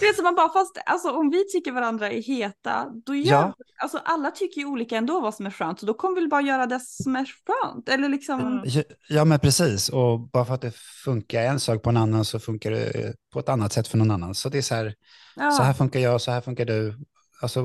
[0.00, 3.32] det är som man bara, fast alltså, om vi tycker varandra är heta, då gör,
[3.32, 3.54] Ja.
[3.82, 6.40] alltså alla tycker ju olika ändå vad som är skönt, så då kommer vi bara
[6.40, 9.88] göra det som är skönt, eller liksom, Ja, Ja, men precis.
[9.88, 10.74] Och bara för att det
[11.04, 14.10] funkar en sak på en annan så funkar det på ett annat sätt för någon
[14.10, 14.34] annan.
[14.34, 14.94] Så det är så här,
[15.36, 15.50] ja.
[15.50, 16.94] så här funkar jag, så här funkar du.
[17.42, 17.60] Alltså,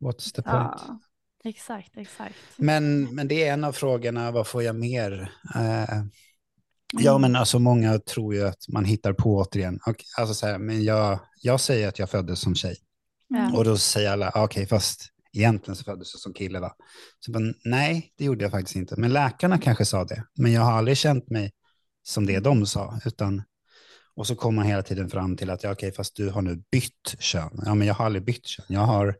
[0.00, 0.82] what's the point?
[0.88, 1.00] ja.
[1.44, 2.34] Exakt, exakt.
[2.56, 5.32] Men, men det är en av frågorna, vad får jag mer?
[5.54, 5.98] Eh,
[6.92, 9.78] Ja, men alltså många tror ju att man hittar på återigen.
[10.18, 12.76] Alltså så här, men jag, jag säger att jag föddes som tjej.
[13.28, 13.52] Ja.
[13.56, 16.72] Och då säger alla, "Ah, okej, fast egentligen så föddes jag som kille va?
[17.20, 18.96] Så bara, nej, det gjorde jag faktiskt inte.
[18.96, 20.24] Men läkarna kanske sa det.
[20.38, 21.52] Men jag har aldrig känt mig
[22.02, 23.00] som det de sa.
[23.04, 23.42] Utan,
[24.14, 26.62] och så kommer man hela tiden fram till att, ja, okej, fast du har nu
[26.72, 27.62] bytt kön.
[27.66, 28.66] Ja, men jag har aldrig bytt kön.
[28.68, 29.16] Jag har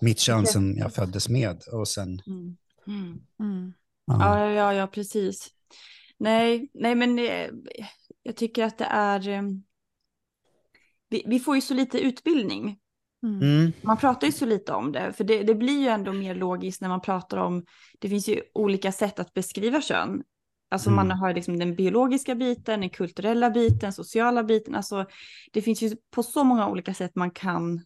[0.00, 1.62] mitt kön som jag föddes med.
[1.72, 2.56] Och sen, Mm.
[2.86, 3.18] Mm.
[3.40, 3.72] Mm.
[4.06, 4.38] ja.
[4.40, 5.48] Ja, ja, ja, precis.
[6.18, 7.50] Nej, nej, men eh,
[8.22, 9.28] jag tycker att det är...
[9.28, 9.42] eh,
[11.08, 12.78] Vi, vi får ju så lite utbildning.
[13.22, 13.42] Mm.
[13.42, 16.34] Mm, Man pratar ju så lite om det, för det, det blir ju ändå mer
[16.34, 17.64] logiskt när man pratar om...
[17.98, 20.22] Det finns ju olika sätt att beskriva kön.
[20.68, 21.18] Alltså man Mm.
[21.18, 24.74] har liksom den biologiska biten, den kulturella biten, sociala biten.
[24.74, 25.06] Alltså
[25.52, 27.84] det finns ju på så många olika sätt man kan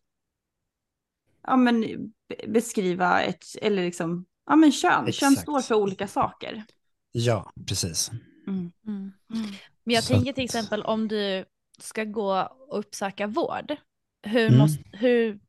[1.46, 1.80] ja, men,
[2.28, 5.12] be- beskriva ett, eller liksom, ja men kön.
[5.12, 5.40] Kön Exakt.
[5.40, 6.64] står för olika saker.
[7.12, 8.11] Ja, precis.
[8.46, 8.73] Mm.
[8.87, 9.12] Mm.
[9.85, 11.44] Men jag Så tänker till exempel om du
[11.79, 13.77] ska gå och uppsöka vård,
[14.23, 14.59] hur, Mm.
[14.59, 15.40] måste, hur,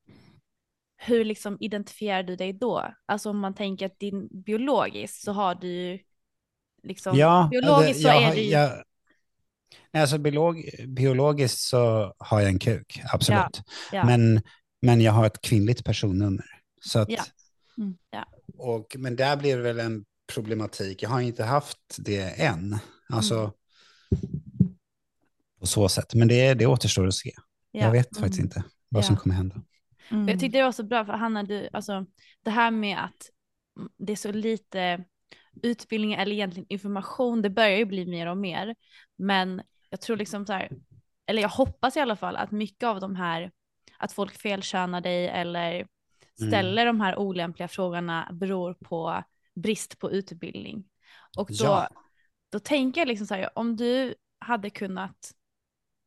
[0.97, 2.93] hur liksom identifierar du dig då?
[3.05, 5.99] Alltså om man tänker att din biologiskt så har du ju
[6.83, 8.83] liksom, Ja, biologiskt det- så jag är har- det ju, jag-
[9.93, 13.61] Nej, alltså biolog, biologiskt så har jag en kuk, absolut.
[13.91, 14.05] ja.
[14.05, 14.41] Men,
[14.81, 16.45] men jag har ett kvinnligt personnummer.
[16.81, 17.23] Så att, Ja.
[17.77, 18.25] Mm, ja.
[18.57, 21.03] och, men där blir det väl en problematik.
[21.03, 22.77] Jag har inte haft det än.
[23.09, 24.75] Alltså, Mm.
[25.59, 26.13] På så sätt.
[26.15, 27.31] Men det, det återstår att se.
[27.71, 27.81] ja.
[27.81, 28.45] Jag vet faktiskt Mm.
[28.45, 29.07] inte vad Ja.
[29.07, 29.61] som kommer hända.
[30.11, 30.27] Mm.
[30.27, 32.05] Jag tyckte det var så bra för Hanna, du, alltså,
[32.43, 33.29] det här med att
[33.97, 35.03] det är så lite
[35.63, 38.75] utbildning eller egentligen information, det börjar ju bli mer och mer.
[39.17, 40.71] Men jag tror liksom så här,
[41.25, 43.51] eller jag hoppas i alla fall att mycket av de här,
[43.97, 45.87] att folk felkönar dig eller
[46.47, 46.97] ställer mm.
[46.97, 49.23] de här olämpliga frågorna beror på
[49.55, 50.83] brist på utbildning.
[51.37, 51.89] Och då, ja.
[52.51, 55.33] då tänker jag liksom så här, om du hade kunnat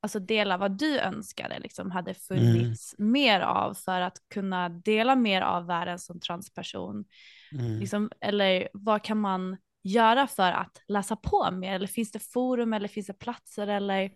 [0.05, 3.13] alltså dela vad du önskade liksom hade funnits mm.
[3.13, 7.05] mer av för att kunna dela mer av världen som transperson.
[7.53, 7.79] Mm.
[7.79, 11.75] Liksom, eller vad kan man göra för att läsa på mer?
[11.75, 14.11] Eller finns det forum eller finns det platser eller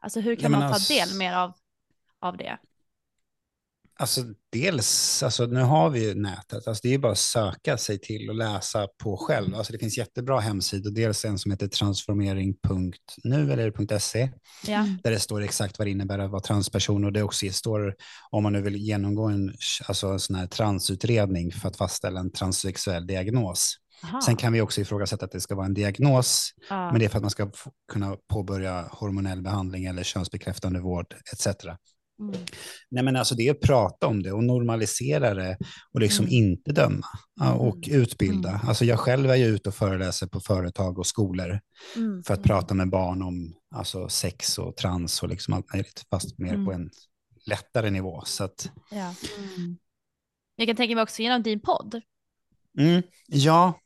[0.00, 1.52] alltså hur kan man ta alltså, del mer av,
[2.20, 2.58] av det?
[4.02, 4.20] Alltså
[4.52, 8.30] dels, alltså nu har vi ju nätet, alltså det är bara att söka sig till
[8.30, 9.54] och läsa på själv.
[9.54, 14.30] Alltså det finns jättebra hemsidor, dels en som heter transformering.nu eller .se,
[14.66, 14.86] ja.
[15.02, 17.94] där det står exakt vad det innebär att vara transperson och det också står
[18.30, 19.54] om man nu vill genomgå en,
[19.88, 23.76] alltså en sån här transutredning för att fastställa en transsexuell diagnos.
[24.04, 24.20] Aha.
[24.20, 26.90] Sen kan vi också ifrågasätta att det ska vara en diagnos, ah.
[26.90, 27.50] men det är för att man ska
[27.92, 31.46] kunna påbörja hormonell behandling eller könsbekräftande vård etc.
[32.20, 32.40] Mm.
[32.90, 35.58] Nej, men alltså det är att prata om det och normalisera det
[35.92, 36.36] och liksom mm.
[36.36, 37.06] inte döma
[37.56, 38.00] och mm.
[38.00, 38.48] utbilda.
[38.48, 38.68] Mm.
[38.68, 41.60] Alltså jag själv är ju ute och föreläser på företag och skolor
[41.96, 42.22] mm.
[42.22, 46.38] för att prata med barn om alltså sex och trans och liksom allt möjligt, fast
[46.38, 46.90] mer på en
[47.46, 48.22] lättare nivå.
[48.24, 48.70] Så att...
[48.90, 49.14] ja.
[50.56, 52.00] Jag kan tänka mig också genom din podd.
[53.26, 53.78] Ja,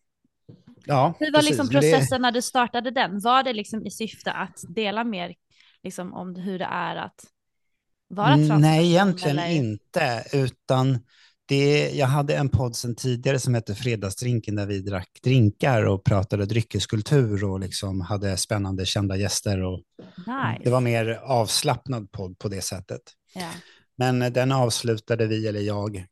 [0.87, 2.23] Ja, Hur var liksom processen det...
[2.23, 3.21] när du startade den?
[3.21, 5.35] Var det liksom i syfte att dela mer
[5.83, 7.25] liksom om hur det är att
[8.09, 8.61] vara transperson?
[8.61, 9.55] Nej, egentligen eller?
[9.55, 10.99] inte, utan
[11.49, 16.05] det, jag hade en podd sedan tidigare som hette Fredagsdrinken där vi drack drinkar och
[16.05, 19.63] pratade dryckeskultur och liksom hade spännande kända gäster.
[19.63, 19.81] Och
[20.17, 20.61] nice.
[20.65, 23.03] Det var mer avslappnad podd på det sättet.
[23.37, 23.55] Yeah.
[23.99, 26.07] Men den avslutade vi, eller jag,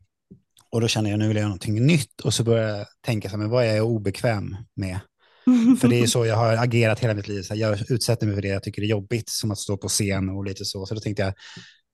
[0.71, 3.29] och då känner jag nu vill jag göra någonting nytt och så börjar jag tänka
[3.29, 5.01] så här, men vad är jag obekväm med?
[5.81, 7.43] för det är så jag har agerat hela mitt liv.
[7.43, 10.29] Så jag utsätter mig för det jag tycker är jobbigt, som att stå på scen
[10.29, 10.87] och lite så.
[10.87, 11.35] Så då tänkte jag,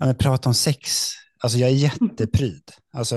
[0.00, 1.10] ja, men prata om sex.
[1.42, 2.70] Alltså jag är jättepryd.
[2.92, 3.16] Alltså,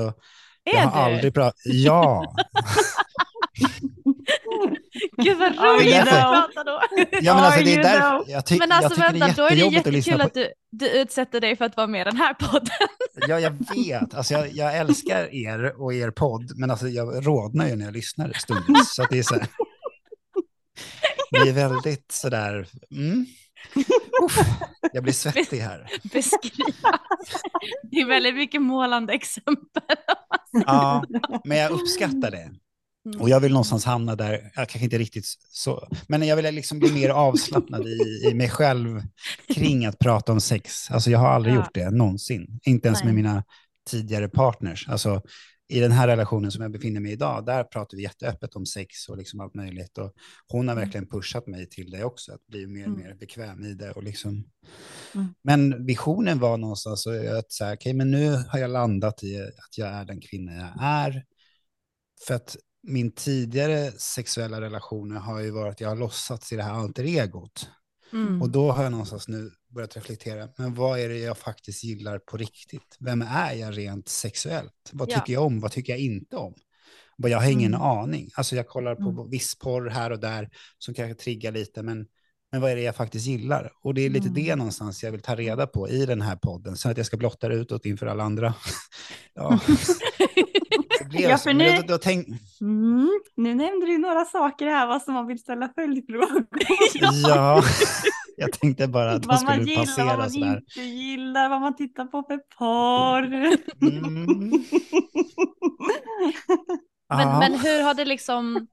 [0.65, 1.15] är jag har du?
[1.15, 1.61] aldrig pratat...
[1.63, 2.35] Ja.
[5.17, 6.81] Gud vad roligt att prata då.
[7.21, 9.55] Ja, men alltså, det är där, jag, ty men alltså, jag tycker vänta, det är
[9.55, 10.23] jättejobbigt att lyssna på.
[10.23, 12.69] att du, du utsätter dig för att vara med i den här podden.
[13.27, 14.13] Ja, jag vet.
[14.13, 17.93] Alltså, jag, jag älskar er och er podd, men alltså, jag rodnar ju när jag
[17.93, 18.95] lyssnar stundvis.
[18.95, 19.47] Så det är så här,
[21.31, 23.25] det är väldigt sådär, mm.
[24.23, 24.39] Uff,
[24.93, 25.87] jag blir svettig här.
[26.13, 26.99] Beskriva.
[27.91, 29.83] Det är väldigt mycket målande exempel.
[30.51, 31.05] Ja,
[31.43, 32.51] men jag uppskattar det.
[33.19, 36.79] Och jag vill någonstans hamna där, jag kanske inte riktigt så, men jag vill liksom
[36.79, 39.01] bli mer avslappnad i, i mig själv
[39.47, 40.91] kring att prata om sex.
[40.91, 41.57] Alltså jag har aldrig ja.
[41.57, 43.05] gjort det någonsin, inte ens Nej.
[43.05, 43.43] med mina
[43.89, 44.87] tidigare partners.
[44.89, 45.21] Alltså
[45.67, 48.65] i den här relationen som jag befinner mig i idag, där pratar vi jätteöppet om
[48.65, 49.97] sex och liksom allt möjligt.
[49.97, 50.13] Och
[50.47, 50.85] hon har mm.
[50.85, 52.99] verkligen pushat mig till det också, att bli mer och mm.
[52.99, 53.91] mer bekväm i det.
[53.91, 54.43] Och liksom.
[55.15, 55.27] Mm.
[55.43, 59.77] Men visionen var någonstans att säga, okej, okay, men nu har jag landat i att
[59.77, 61.25] jag är den kvinna jag är.
[62.27, 66.63] För att min tidigare sexuella relationer har ju varit att jag har låtsats i det
[66.63, 67.69] här alter egot.
[68.13, 68.41] Mm.
[68.41, 72.19] Och då har jag någonstans nu börjat reflektera, men vad är det jag faktiskt gillar
[72.19, 72.97] på riktigt?
[72.99, 74.89] Vem är jag rent sexuellt?
[74.91, 75.15] Vad ja.
[75.15, 75.59] tycker jag om?
[75.59, 76.53] Vad tycker jag inte om?
[77.17, 77.87] Jag har ingen mm.
[77.87, 78.29] aning.
[78.35, 79.29] Alltså jag kollar på mm.
[79.29, 82.05] viss porr här och där som kanske triggar lite, men,
[82.51, 83.71] men vad är det jag faktiskt gillar?
[83.81, 84.43] Och det är lite mm.
[84.43, 87.17] det någonstans jag vill ta reda på i den här podden, så att jag ska
[87.17, 88.53] blotta det utåt inför alla andra.
[89.33, 89.59] ja.
[91.21, 92.27] ja, för nu, då, då tänk...
[92.61, 96.45] mm, nu nämnde du några saker här vad som man vill ställa följdfrågor.
[97.27, 97.63] ja,
[98.37, 100.55] jag tänkte bara att vad man skulle passera Vad man sådär.
[100.55, 103.23] inte gillar, vad man tittar på för par.
[103.23, 103.53] Mm.
[107.09, 108.67] men, men hur har det liksom,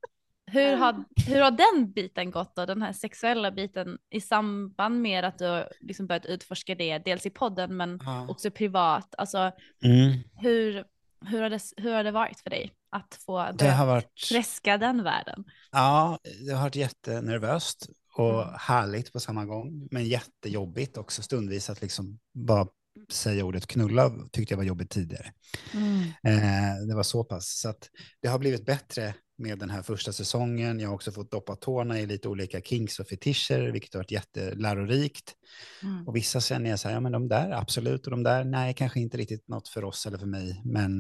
[0.47, 5.25] hur har, hur har den biten gått då, den här sexuella biten i samband med
[5.25, 8.27] att du har liksom börjat utforska det, dels i podden men ja.
[8.29, 9.15] också privat.
[9.19, 9.53] Alltså
[9.85, 10.19] mm.
[10.37, 10.85] hur,
[11.27, 13.39] hur, har det, hur har det varit för dig att få
[13.71, 14.17] har varit...
[14.29, 15.45] träska den världen?
[15.73, 18.55] Ja, det har varit jättenervöst och mm.
[18.59, 22.67] härligt på samma gång, men jättejobbigt också stundvis att liksom bara
[23.11, 25.33] säga ordet knulla tyckte jag var jobbigt tidigare.
[25.75, 26.03] Mm.
[26.03, 27.91] Eh, det var så pass, så att
[28.23, 30.81] det har blivit bättre med den här första säsongen.
[30.81, 34.11] Jag har också fått doppa tårna i lite olika kinks och fetischer, vilket har varit
[34.11, 35.35] jättelärorikt.
[35.83, 36.09] Mm.
[36.09, 38.75] Och vissa känner jag så här, ja men de där absolut, och de där, nej,
[38.75, 40.99] kanske inte riktigt något för oss eller för mig, men,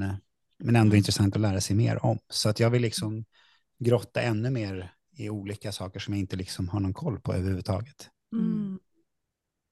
[0.58, 0.96] men ändå mm.
[0.96, 2.18] intressant att lära sig mer om.
[2.28, 3.24] Så att jag vill liksom
[3.78, 8.10] grotta ännu mer i olika saker som jag inte liksom har någon koll på överhuvudtaget.
[8.32, 8.78] Mm.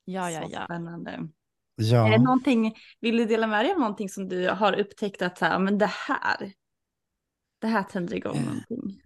[0.04, 0.64] Ja, ja, ja.
[0.64, 1.28] Spännande.
[1.76, 2.06] Ja.
[2.06, 5.38] Är det någonting, vill du dela med dig av någonting som du har upptäckt att
[5.38, 6.52] så här, men det här,
[7.60, 8.42] det här tänder igång eh.
[8.44, 9.02] någonting?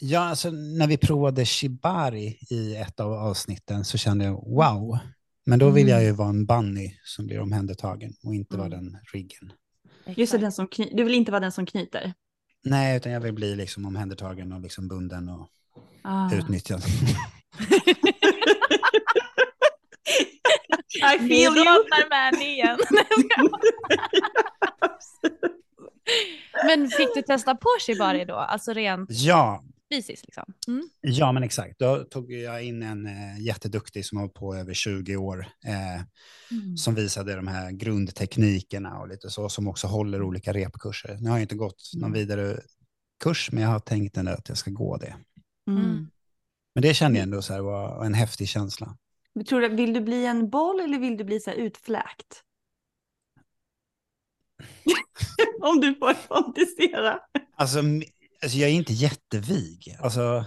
[0.00, 4.98] Ja, alltså när vi provade shibari i ett av avsnitten så kände jag wow.
[5.46, 8.98] Men då vill jag ju vara en bunny som blir omhändertagen och inte vara den
[9.12, 9.52] riggen.
[10.06, 12.14] Just det, den som kny- du vill inte vara den som knyter?
[12.64, 15.48] Nej, utan jag vill bli liksom omhändertagen och liksom bunden och
[16.04, 16.34] Ah.
[16.34, 16.82] utnyttjad.
[21.14, 21.64] I Nu feel you.
[22.10, 22.78] man igen.
[26.66, 28.34] Men fick du testa på shibari då?
[28.34, 30.44] Alltså rent Ja, fysiskt liksom?
[30.68, 30.88] Mm.
[31.00, 31.78] ja men exakt.
[31.78, 35.46] Då tog jag in en eh, jätteduktig som har på över 20 år.
[35.66, 36.02] Eh,
[36.76, 39.48] Som visade de här grundteknikerna och lite så.
[39.48, 41.16] Som också håller olika repkurser.
[41.20, 42.60] Nu har jag inte gått någon vidare
[43.24, 45.16] kurs, men jag har tänkt ändå att jag ska gå det.
[45.70, 46.08] Mm.
[46.74, 48.96] Men det kände jag ändå så här var en häftig känsla.
[49.48, 52.42] Tror du, vill du bli en boll eller vill du bli så här utfläkt?
[55.60, 57.20] Om du får fantisera.
[57.56, 57.78] Alltså,
[58.42, 59.96] alltså jag är inte jättevig.
[60.00, 60.44] Alltså,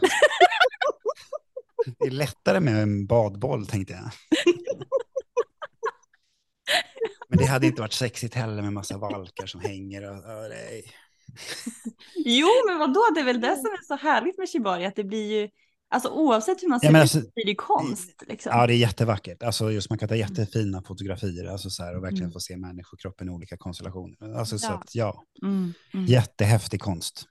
[1.99, 4.12] det är lättare med en badboll tänkte jag.
[7.30, 10.10] Men det hade inte varit sexigt heller med massa valkar som hänger.
[10.10, 10.51] Och, och.
[12.15, 15.04] Jo, men vadå, det är väl det som är så härligt med shibari, att det
[15.04, 15.49] blir ju,
[15.89, 18.24] alltså oavsett hur man ser Ja, ut alltså- så blir det konst.
[18.28, 18.52] Liksom.
[18.56, 19.43] Ja, det är jättevackert.
[19.43, 22.34] Alltså, just man kan ta jättefina fotografier alltså, så här, och verkligen Mm.
[22.34, 24.34] få se människokroppen i olika konstellationer.
[24.39, 24.74] Alltså, så Ja.
[24.74, 26.06] att, ja, Mm, mm.
[26.06, 27.26] jättehäftig konst.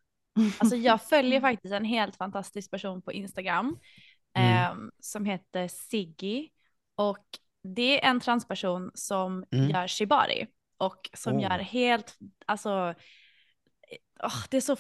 [0.59, 3.77] Alltså jag följer faktiskt en helt fantastisk person på Instagram
[4.39, 4.49] Mm.
[4.73, 6.49] ehm, som heter Siggy
[6.97, 7.25] och
[7.75, 9.71] det är en transperson som Mm.
[9.71, 10.47] gör shibari
[10.79, 11.43] och som Oh.
[11.43, 12.95] gör helt, alltså,
[14.23, 14.73] åh, det är så,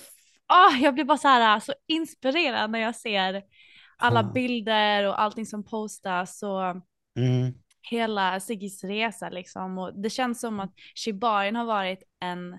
[0.52, 3.42] åh, jag blir bara så här så inspirerad när jag ser
[3.96, 4.32] alla Ah.
[4.32, 6.62] bilder och allting som postas och
[7.18, 7.54] Mm.
[7.90, 9.78] hela Siggis resa liksom.
[9.78, 12.58] Och det känns som att shibarin har varit en,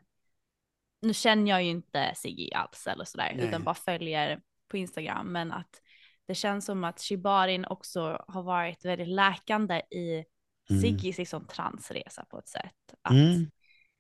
[1.02, 3.48] nu känner jag ju inte Siggy alls eller sådär, Nej.
[3.48, 5.82] utan bara följer på Instagram, men att
[6.28, 10.26] det känns som att shibarin också har varit väldigt läkande i
[10.70, 10.82] Mm.
[10.82, 12.94] Siggis liksom transresa på ett sätt.
[13.02, 13.52] Att, Mm.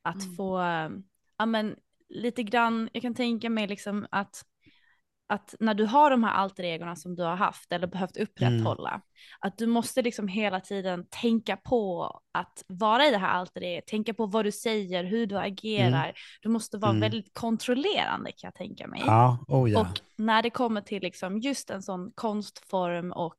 [0.01, 0.35] att Mm.
[0.35, 0.59] få,
[1.37, 1.75] ja men
[2.09, 4.45] lite grann, jag kan tänka mig liksom att
[5.27, 9.01] att när du har de här alter egorna som du har haft eller behövt upprätthålla,
[9.39, 13.87] att du måste liksom hela tiden tänka på att vara i det här alter egot,
[13.87, 16.13] tänka på vad du säger, hur du agerar.
[16.41, 17.01] Du måste vara Mm.
[17.01, 19.03] väldigt kontrollerande kan jag tänka mig.
[19.05, 19.81] Ja, oh ja.
[19.81, 23.37] Och när det kommer till liksom just en sån konstform och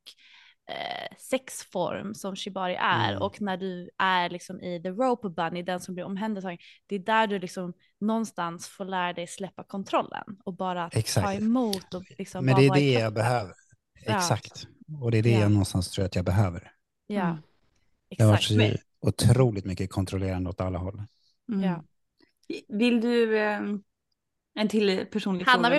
[0.68, 3.22] eh, sexform som shibari är Mm.
[3.22, 6.98] och när du är liksom i the rope bunny, den som blir omhändertagen, det är
[6.98, 11.40] där du liksom någonstans får lära dig släppa kontrollen och bara ta Exakt.
[11.40, 13.54] emot och liksom Men det är det jag behöver.
[14.06, 14.16] Ja.
[14.16, 14.66] Exakt.
[15.02, 15.40] Och det är det Ja.
[15.40, 16.72] jag någonstans tror att jag behöver.
[17.06, 17.36] Ja, Mm.
[18.08, 18.52] Det har varit exakt.
[18.52, 21.02] så Men- otroligt mycket kontrollerande åt alla håll.
[21.52, 21.62] Mm.
[21.64, 21.84] Ja.
[22.68, 23.60] Vill du, eh,
[24.58, 25.78] en till personlig Hanna fråga?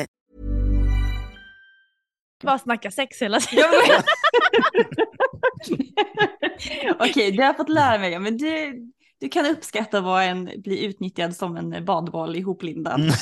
[2.41, 3.65] Bara snacka sex hela tiden.
[6.99, 8.19] Okej, det har jag fått lära mig.
[8.19, 8.73] Men du,
[9.19, 12.99] du kan uppskatta att vara en, bli utnyttjad som en badboll ihoplindad.
[13.01, 13.13] Mm.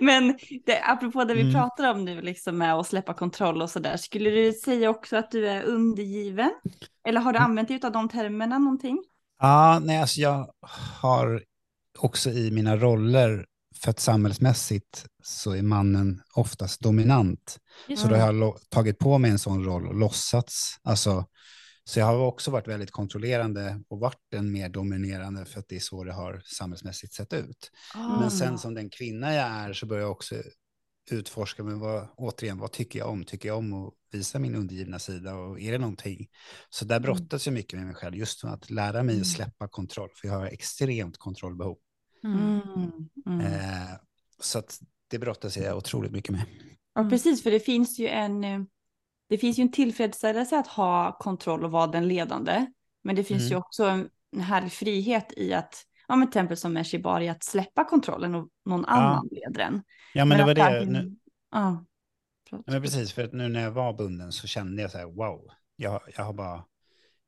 [0.00, 1.54] Men det, apropå det vi Mm.
[1.54, 5.30] pratar om nu, liksom med att släppa kontroll och sådär, skulle du säga också att
[5.30, 6.50] du är undergiven?
[7.08, 7.50] Eller har du Mm.
[7.50, 8.98] använt dig av de termerna någonting?
[9.40, 10.46] Ja, nej, alltså jag
[11.00, 11.42] har
[11.98, 13.44] också i mina roller,
[13.82, 17.58] för att samhällsmässigt så är mannen oftast dominant.
[17.88, 20.76] Just Så då har jag tagit på mig en sån roll och låtsats.
[20.82, 21.26] Alltså,
[21.84, 25.76] så jag har också varit väldigt kontrollerande och varit en mer dominerande för att det
[25.76, 27.70] är så det har samhällsmässigt sett ut.
[27.94, 28.20] Ah.
[28.20, 30.34] Men sen som den kvinna jag är så börjar jag också
[31.10, 33.24] utforska, men vad, återigen, vad tycker jag om?
[33.24, 36.28] Tycker jag om att visa min undergivna sida och är det någonting?
[36.70, 39.68] Så där brottas jag mycket med mig själv, just för att lära mig att släppa
[39.68, 41.76] kontroll, för jag har extremt kontrollbehov.
[42.24, 42.60] Mm.
[42.76, 43.08] Mm.
[43.26, 43.40] Mm.
[43.40, 43.88] Eh,
[44.40, 46.42] så att det brottas jag otroligt mycket med.
[46.94, 48.60] Ja, precis, för det finns ju en, eh,
[49.28, 52.66] det finns ju en tillfredsställelse att ha kontroll och vara den ledande.
[53.04, 53.50] Men det finns Mm.
[53.50, 57.28] ju också en, en härlig frihet i att, ja men till exempel som med Shibari,
[57.28, 59.82] att släppa kontrollen och någon annan leder den.
[60.14, 60.60] Ja, men det var det.
[60.62, 61.16] verkligen- Nu,
[61.50, 61.84] Ja.
[62.50, 65.04] Ja, men precis, för att nu när jag var bunden så kände jag så här,
[65.06, 66.64] wow, jag, jag har bara,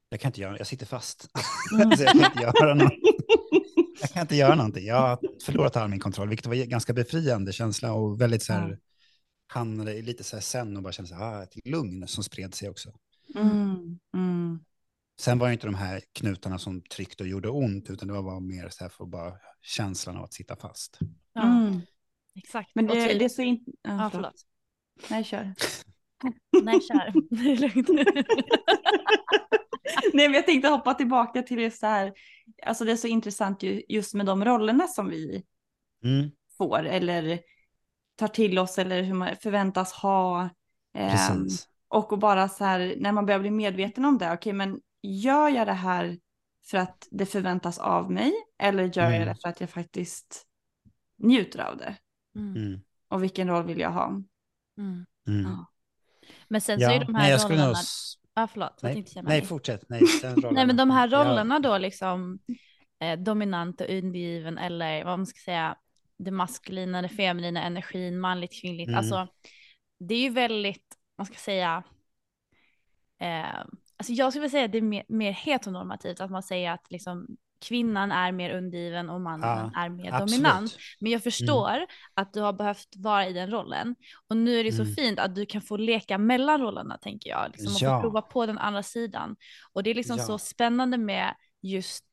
[0.08, 1.28] jag kan inte göra, jag sitter fast.
[1.74, 1.96] Mm.
[1.96, 2.92] så jag kan inte göra något.
[4.04, 4.86] Jag kan inte göra någonting.
[4.86, 8.78] Jag har förlorat all min kontroll, vilket var ganska befriande känsla och väldigt så här,
[9.46, 12.24] hamnade i lite så här sen och bara kände så här, ah, ett lugn som
[12.24, 12.92] spred sig också.
[13.34, 13.98] Mm.
[14.14, 14.64] Mm.
[15.20, 18.22] Sen var det inte de här knutarna som tryckte och gjorde ont, utan det var
[18.22, 19.32] bara mer så här för bara
[19.62, 20.98] känslan av att sitta fast.
[21.38, 21.80] Mm.
[22.34, 22.70] exakt.
[22.74, 23.70] Men det, det är så inte...
[23.82, 24.32] Ja, Ja, förlåt.
[25.00, 25.10] förlåt.
[25.10, 25.54] Nej, kör.
[26.62, 27.12] Nej, kör.
[27.30, 27.88] Det är lugnt.
[30.12, 32.12] Nej, men jag tänkte hoppa tillbaka till just det här.
[32.66, 35.44] Alltså det är så intressant ju, just med de rollerna som vi
[36.04, 37.40] Mm, får eller
[38.16, 40.48] tar till oss eller hur man förväntas ha.
[40.94, 41.68] Precis.
[41.88, 44.32] och och bara så här när man börjar bli medveten om det.
[44.32, 46.18] Okej, men gör jag det här
[46.66, 49.28] för att det förväntas av mig eller gör jag Mm.
[49.28, 50.46] det för att jag faktiskt
[51.18, 51.96] njuter av det?
[52.36, 52.56] Mm.
[52.56, 54.06] Mm, Och vilken roll vill jag ha?
[54.06, 55.06] Mm.
[55.28, 55.42] mm.
[55.42, 55.66] Ja.
[56.48, 57.66] Men sen så är Ja, de här nej, jag rollerna...
[57.66, 57.76] nog...
[58.34, 58.82] Ja, förlåt.
[58.82, 59.84] Nej, nej, fortsätt.
[59.88, 60.02] Nej.
[60.52, 62.38] Nej, men de här rollerna då liksom
[63.00, 65.76] eh, dominant och undergiven eller vad man ska säga,
[66.18, 68.88] det maskulina, det feminina, energin, manligt, kvinnligt.
[68.88, 68.98] Mm.
[68.98, 69.28] Alltså,
[69.98, 70.84] det är ju väldigt,
[71.18, 71.82] man ska säga,
[73.20, 73.58] eh,
[73.96, 76.90] alltså jag skulle vilja säga att det är mer, mer heteronormativt, att man säger att
[76.90, 77.36] liksom
[77.68, 80.30] kvinnan är mer undergiven och mannen Ja, är mer absolut.
[80.30, 80.76] dominant.
[81.00, 83.94] Men jag förstår att du har behövt vara i den rollen.
[84.28, 84.94] Och nu är det så Mm.
[84.94, 87.50] fint att du kan få leka mellan rollerna tänker jag.
[87.52, 87.96] Liksom, och Ja.
[87.98, 89.36] få prova på den andra sidan.
[89.72, 90.24] Och det är liksom Ja.
[90.24, 92.04] så spännande med just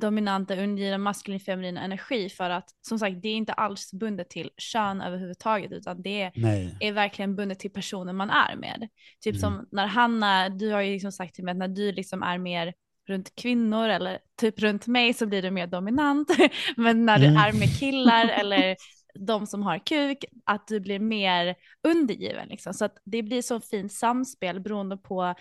[0.00, 2.28] dominanta, undergivna, maskulin, feminina energi.
[2.28, 5.72] För att som sagt, det är inte alls bundet till kön överhuvudtaget.
[5.72, 6.76] Utan det är, Nej.
[6.80, 8.88] är verkligen bundet till personen man är med.
[9.20, 9.40] Typ Mm.
[9.40, 12.38] som när Hanna, du har ju liksom sagt till mig att när du liksom är
[12.38, 12.74] mer
[13.08, 16.28] runt kvinnor eller typ runt mig så blir du mer dominant.
[16.76, 17.34] Men när Mm.
[17.34, 18.76] du är med killar eller
[19.14, 21.54] de som har kuk, att du blir mer
[21.88, 22.48] undergiven.
[22.48, 22.74] Liksom.
[22.74, 25.34] Så att det blir så fint samspel beroende på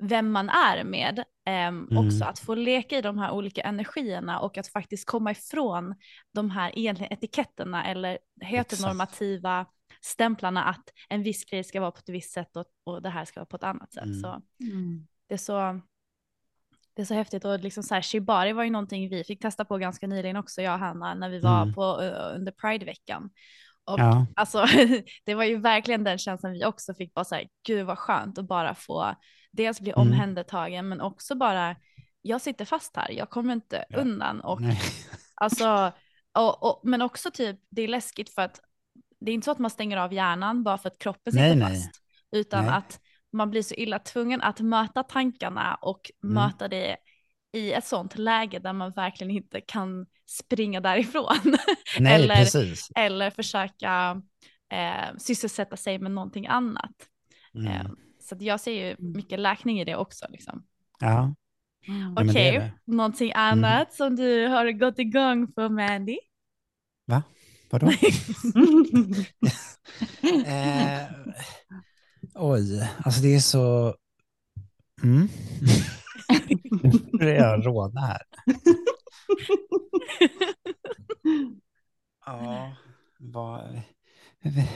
[0.00, 1.24] vem man är med.
[1.46, 2.06] Ehm, Mm.
[2.06, 5.94] Också att få leka i de här olika energierna och att faktiskt komma ifrån
[6.34, 9.66] de här egentligen etiketterna eller heteronormativa
[10.00, 13.24] stämplarna att en viss grej ska vara på ett visst sätt och, och det här
[13.24, 14.04] ska vara på ett annat sätt.
[14.04, 14.20] Mm.
[14.22, 14.42] Så
[15.28, 15.80] det är så
[16.96, 19.64] det är så häftigt och liksom så här, shibari var ju någonting vi fick testa
[19.64, 21.74] på ganska nyligen också, jag och Hanna, när vi var Mm.
[21.74, 21.82] på
[22.34, 23.30] under Pride-veckan.
[23.84, 24.26] Och Ja.
[24.36, 24.66] alltså,
[25.24, 28.38] det var ju verkligen den känslan vi också fick, bara så här, gud vad skönt
[28.38, 29.14] att bara få
[29.52, 30.00] dels bli Mm.
[30.08, 31.76] omhändertagen, men också bara,
[32.22, 33.98] jag sitter fast här, jag kommer inte Ja.
[33.98, 34.40] undan.
[34.40, 34.80] Och Nej.
[35.34, 35.92] Alltså,
[36.38, 38.60] och, och, men också typ, det är läskigt för att
[39.20, 41.56] det är inte så att man stänger av hjärnan bara för att kroppen sitter Nej,
[41.56, 41.74] nej.
[41.74, 42.74] fast, utan Nej.
[42.74, 43.00] att
[43.36, 46.34] man blir så illa tvungen att möta tankarna och Mm.
[46.34, 46.96] möta det
[47.52, 51.36] i ett sånt läge där man verkligen inte kan springa därifrån
[52.00, 52.88] Nej, Eller- precis.
[52.94, 54.22] eller försöka
[54.72, 56.92] eh, sysselsätta sig med någonting annat.
[57.54, 57.66] Mm.
[57.72, 57.86] Eh,
[58.20, 60.26] så jag ser ju mycket läkning i det också.
[60.28, 60.64] Liksom.
[61.00, 61.34] Ja.
[61.88, 62.12] Mm.
[62.30, 62.72] Okej, är det.
[62.84, 66.18] någonting annat som du har gått igång på Mandy?
[67.06, 67.22] Va?
[67.70, 67.86] Vadå?
[70.46, 71.02] eh,
[72.36, 73.94] oj, alltså det är så...
[75.02, 75.28] Mm.
[76.82, 78.22] Nu börjar jag råda här.
[82.26, 82.76] Ja,
[83.18, 83.60] vad...
[84.42, 84.66] Jag vet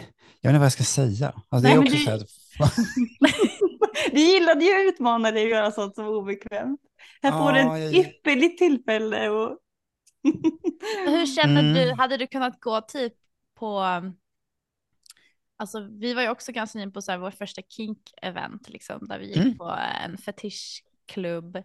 [0.44, 1.28] inte vad jag ska säga.
[1.48, 2.10] Alltså, det Nej, är men också du- så
[2.64, 2.74] att...
[4.12, 6.80] Du gillade ju att utmana dig att göra sånt som obekvämt.
[7.22, 9.28] Här får du Ja, ett jag- ypperligt tillfälle.
[9.30, 9.58] Och...
[11.06, 11.74] Hur känner Mm.
[11.74, 13.12] du, hade du kunnat gå typ
[13.58, 13.80] på,
[15.60, 19.18] alltså vi var ju också ganska nyligen på så här vår första kink-event liksom, där
[19.18, 19.58] vi gick Mm.
[19.58, 21.62] på en fetischklubb.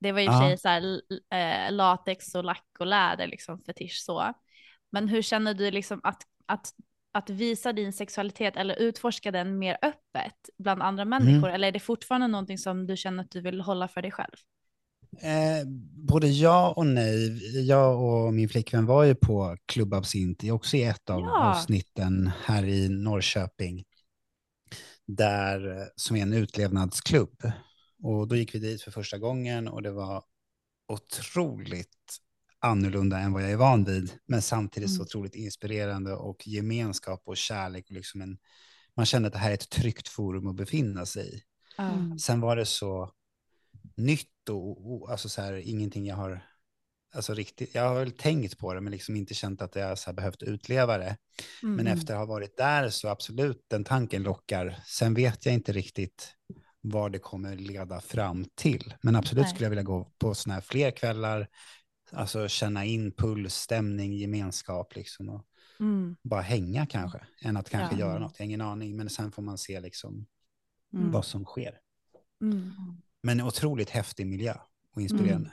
[0.00, 1.00] Det var ju sig så här
[1.34, 4.32] eh, latex och lack och läder liksom fetisch så.
[4.90, 6.72] Men hur känner du liksom att, att,
[7.12, 11.24] att visa din sexualitet eller utforska den mer öppet bland andra Mm.
[11.24, 11.50] människor?
[11.50, 14.36] Eller är det fortfarande någonting som du känner att du vill hålla för dig själv?
[15.20, 15.66] Eh,
[16.08, 17.38] både ja och nej.
[17.66, 21.50] Jag och min flickvän var ju på Club Absint, också i ett av Ja.
[21.50, 23.84] avsnitten här i Norrköping.
[25.06, 27.52] Där, eh, som är en utlevnadsklubb.
[28.02, 30.22] Och då gick vi dit för första gången och det var
[30.88, 31.96] otroligt
[32.60, 34.12] annorlunda än vad jag är van vid.
[34.26, 35.02] Men samtidigt så Mm.
[35.04, 37.84] otroligt inspirerande och gemenskap och kärlek.
[37.90, 38.38] Och liksom en,
[38.96, 41.42] man kände att det här är ett tryggt forum att befinna sig i.
[41.78, 42.18] Mm.
[42.18, 43.10] Sen var det så
[43.96, 46.40] nytt och, och alltså så här, ingenting jag har
[47.14, 50.12] alltså riktigt, jag har väl tänkt på det men liksom inte känt att jag så
[50.12, 51.16] behövt utleva det.
[51.62, 51.86] Men Mm.
[51.98, 54.80] efter att ha varit där så absolut den tanken lockar.
[54.86, 56.34] Sen vet jag inte riktigt
[56.80, 58.94] vad det kommer leda fram till.
[59.02, 59.50] Men absolut Nej.
[59.50, 61.48] skulle jag vilja gå på sådana här fler kvällar,
[62.12, 65.44] alltså känna in puls, stämning, gemenskap liksom och
[65.80, 66.16] Mm.
[66.22, 68.00] bara hänga kanske, än att kanske Ja.
[68.00, 68.32] göra något.
[68.38, 70.26] Jag har ingen aning, men sen får man se liksom
[70.92, 71.10] Mm.
[71.10, 71.80] vad som sker.
[73.24, 73.36] Mm.
[73.36, 74.54] Men en otroligt häftig miljö
[74.94, 75.48] och inspirerande.
[75.48, 75.52] Men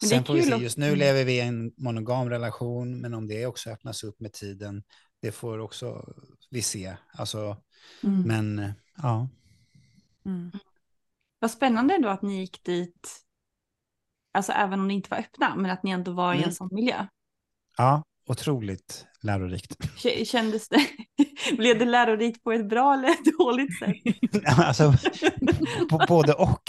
[0.00, 0.98] det är Sen får vi se, just nu Mm.
[0.98, 4.82] lever vi i en monogam relation, men om det också öppnas upp med tiden,
[5.22, 6.14] det får också
[6.50, 6.96] vi se.
[7.12, 7.62] Alltså,
[8.02, 8.22] Mm.
[8.22, 9.28] men ja.
[10.24, 10.52] Mm.
[11.38, 13.20] Vad spännande ändå att ni gick dit,
[14.32, 16.54] alltså även om ni inte var öppna, men att ni ändå var i en Mm.
[16.54, 17.06] sån miljö.
[17.76, 19.76] ja, otroligt lärorikt.
[20.02, 20.86] K- Kändes det,
[21.56, 23.96] blev det lärorikt på ett bra eller ett dåligt sätt?
[24.58, 24.94] alltså,
[26.08, 26.62] både och.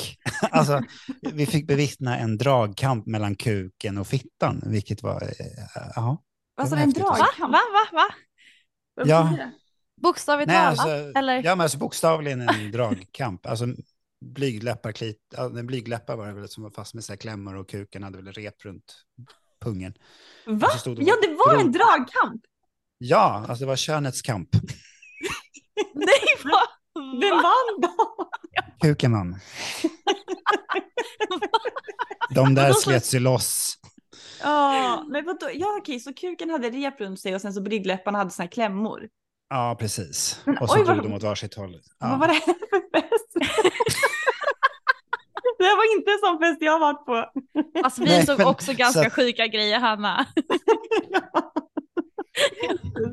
[0.51, 0.81] Alltså,
[1.21, 5.29] vi fick bevittna en dragkamp mellan kuken och fittan, vilket var, eh,
[5.95, 6.23] ja.
[6.57, 7.03] Alltså var en häftigt.
[7.03, 7.15] Va?
[7.17, 7.51] dragkamp?
[7.53, 7.59] Va?
[7.73, 7.97] Va?
[7.97, 8.07] Va?
[8.95, 9.37] Vad Ja.
[10.01, 10.67] Bokstavligt talat?
[10.67, 10.87] alltså,
[11.19, 11.43] eller?
[11.43, 13.45] ja, men alltså bokstavligen en dragkamp.
[13.45, 13.67] Alltså
[14.25, 15.17] blygdläppar, klit,
[15.63, 18.31] blygdläppar var det väl som var fast med så här klämmor och kuken hade väl
[18.33, 18.93] rep runt
[19.61, 19.93] pungen.
[20.45, 20.69] Va?
[20.69, 22.41] så stod de Ja, det var en dragkamp.
[22.97, 24.49] Ja, alltså det var könets kamp.
[25.93, 27.21] Nej, vad?
[27.21, 28.29] Vem vann då?
[28.81, 29.39] Kuken vann.
[32.29, 33.73] De där slets ju loss.
[34.43, 35.49] Ja, men vadå?
[35.53, 38.51] Ja, okej, så kuken hade rep runt sig och sen så blygdläpparna hade såna här
[38.51, 39.07] klämmor.
[39.49, 40.41] Ja, precis.
[40.45, 41.81] Men Och så oj, drog vad- de åt varsitt håll.
[41.99, 42.15] Vad Ja.
[42.17, 43.53] var det här för fest?
[45.57, 47.25] Det här var inte en sån fest jag har varit på.
[47.83, 50.25] Alltså vi Nej, såg men- också ganska så- sjuka grejer Hanna.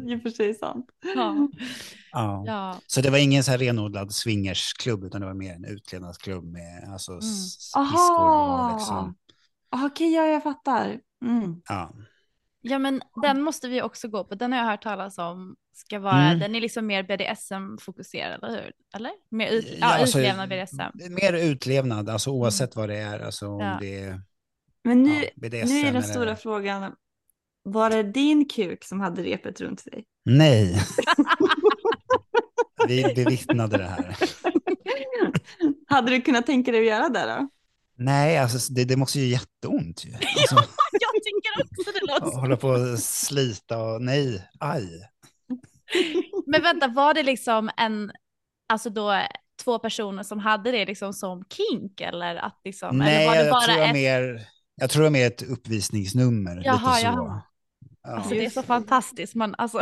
[0.09, 0.87] I och för sig sant.
[1.17, 1.49] Ja.
[2.13, 2.45] Ja.
[2.47, 2.79] ja.
[2.87, 6.89] Så det var ingen så här renodlad swingersklubb, utan det var mer en utklädnadsklubb med
[6.93, 7.21] alltså, Mm.
[7.23, 7.83] piskor och
[8.23, 8.77] Aha!
[8.77, 9.15] liksom.
[9.71, 10.99] Ah, Okej, ja, jag fattar.
[11.25, 11.63] Mm.
[11.69, 11.93] Ja.
[12.65, 14.35] Ja men den måste vi också gå på.
[14.35, 15.57] Den har jag hört talas om.
[15.77, 16.39] Ska vara, Mm.
[16.39, 18.73] Den är liksom mer BDSM-fokuserad, eller hur?
[18.97, 19.11] Eller?
[19.31, 21.15] Mer ut, Ja, ja, alltså, utlevnad BDSM.
[21.23, 23.21] Mer utlevnad, alltså oavsett vad det är.
[23.21, 23.79] Alltså om Ja.
[23.81, 24.21] det är
[24.85, 26.01] Men nu, ja, BDSM nu är den eller...
[26.01, 26.93] stora frågan.
[27.62, 30.05] Var det din kuk som hade repet runt sig?
[30.25, 30.81] Nej.
[32.89, 34.17] Vi bevittnade det här.
[35.87, 37.49] hade du kunnat tänka dig att göra det då?
[37.97, 40.15] Nej, alltså det, det måste ju jätteont ju.
[40.15, 40.57] Alltså,
[41.61, 42.41] också det låter så.
[42.41, 44.89] hålla på och slita och nej, aj.
[46.47, 48.13] Men vänta, var det liksom en,
[48.69, 49.21] alltså då
[49.65, 53.45] två personer som hade det liksom som kink eller att liksom, Nej, eller var det
[53.45, 54.41] jag, bara tror jag, ett, mer,
[54.77, 56.63] jag tror jag mer ett uppvisningsnummer.
[56.65, 57.07] Jaha, lite så.
[57.07, 57.43] jaha.
[58.03, 58.11] Ja.
[58.17, 58.67] alltså det är så det.
[58.67, 59.79] fantastiskt, man, alltså,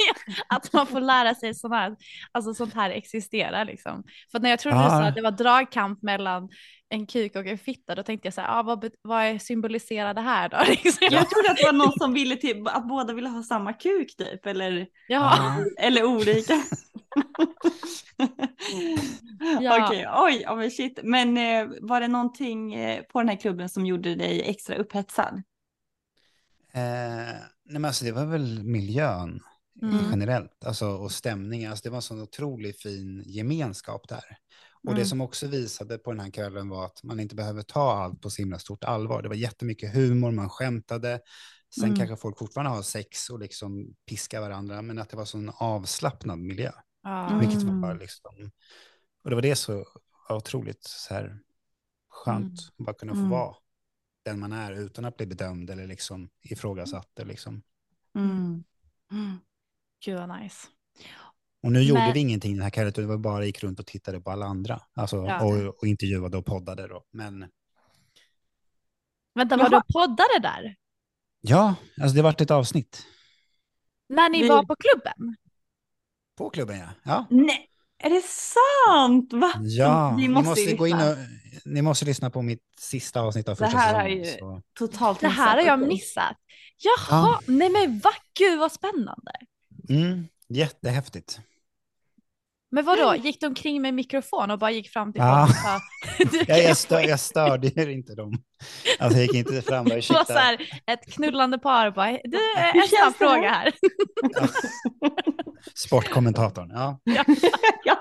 [0.48, 1.96] att man får lära sig sånt här,
[2.32, 4.04] alltså sånt här existerar liksom.
[4.32, 4.88] För när jag trodde du Ja.
[4.90, 6.48] sa att det var dragkamp mellan
[6.88, 10.20] en kuk och en fitta, då tänkte jag så här, ah, vad, vad symboliserar det
[10.20, 10.56] här då?
[10.68, 11.08] Liksom.
[11.10, 14.16] Jag trodde att det var någon som ville till, att båda ville ha samma kuk
[14.16, 16.54] typ, eller, Ja, eller olika.
[19.60, 19.86] Ja.
[19.86, 20.98] Okej, oj, men shit.
[21.02, 25.42] Men eh, var det någonting eh, på den här klubben som gjorde dig extra upphetsad?
[26.72, 29.40] Eh, nej, men alltså, det var väl miljön
[29.82, 30.04] Mm.
[30.10, 31.70] generellt alltså, och stämningen.
[31.70, 34.24] Alltså, det var en sån otroligt fin gemenskap där.
[34.86, 35.06] Och det Mm.
[35.06, 38.30] som också visade på den här kvällen var att man inte behöver ta allt på
[38.30, 39.22] så himla stort allvar.
[39.22, 41.20] Det var jättemycket humor, man skämtade.
[41.74, 41.96] Sen Mm.
[41.96, 46.38] kanske folk fortfarande har sex och liksom piskar varandra, men att det var sån avslappnad
[46.38, 46.72] miljö.
[47.02, 47.38] ja.
[47.40, 47.80] Vilket Mm.
[47.80, 48.50] var liksom,
[49.24, 49.84] och det var det så
[50.28, 51.38] otroligt så här
[52.08, 52.54] skönt Mm.
[52.78, 53.30] att bara kunna få Mm.
[53.30, 53.54] vara
[54.24, 57.18] den man är utan att bli bedömd eller liksom ifrågasatt.
[57.18, 57.62] eller Liksom.
[58.14, 58.64] Mm.
[59.12, 59.38] Mm.
[60.04, 60.66] Gud vad nice.
[61.66, 63.80] Och nu gjorde Men- vi ingenting den här kvällen, utan det var bara gick runt
[63.80, 64.80] och tittade på alla andra.
[64.94, 65.44] Alltså, Ja.
[65.44, 67.04] och, och intervjuade och poddade då.
[67.12, 67.46] Men
[69.34, 70.76] Vänta, var du poddade där?
[71.40, 73.06] ja, alltså det vart ett avsnitt
[74.08, 75.36] När ni Vi- var på klubben?
[76.38, 76.88] på klubben ja.
[77.02, 79.32] Ja, Nej, är det sant?
[79.32, 79.52] Va?
[79.62, 81.10] ja Vi ni måste måste ju gå in lyssna.
[81.10, 81.16] och
[81.64, 84.24] ni måste lyssna på mitt sista avsnitt av Det första här har säsongen.
[84.24, 84.62] ju- Så.
[84.78, 86.36] Totalt Det här har jag missat.
[86.78, 89.32] Jaha, nej men vad gud vad spännande.
[89.88, 91.40] Mm, jättehäftigt.
[92.76, 95.48] Men vadå, gick de omkring med mikrofon och bara gick fram till Ja.
[95.48, 98.32] folk och sa du Jag, jag, stör, jag störde inte dem.
[98.98, 100.34] Alltså jag gick inte fram och Det var så ursäkta.
[100.34, 102.38] här, ett knullande par bara, du,
[102.72, 103.10] Hur en snabb här?
[103.12, 103.72] fråga här.
[105.74, 106.70] Sportkommentatorn.
[106.74, 106.98] Ja.
[107.84, 107.98] ja,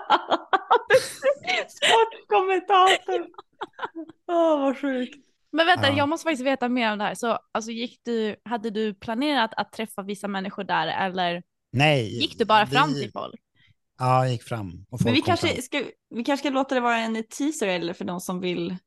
[1.70, 3.28] sportkommentator.
[4.32, 5.16] Åh, vad sjukt.
[5.52, 5.98] Men vänta, Ja.
[5.98, 7.16] jag måste faktiskt veta mer om det här.
[7.16, 12.20] Så alltså, gick du, hade du planerat att träffa vissa människor där eller Nej.
[12.22, 13.36] gick du bara fram vi- till folk?
[13.98, 14.86] Ja, jag gick fram.
[14.90, 15.50] Och folk Men vi kom fram.
[15.50, 18.78] kanske, ska, vi kanske ska låta det vara en teaser eller för de som vill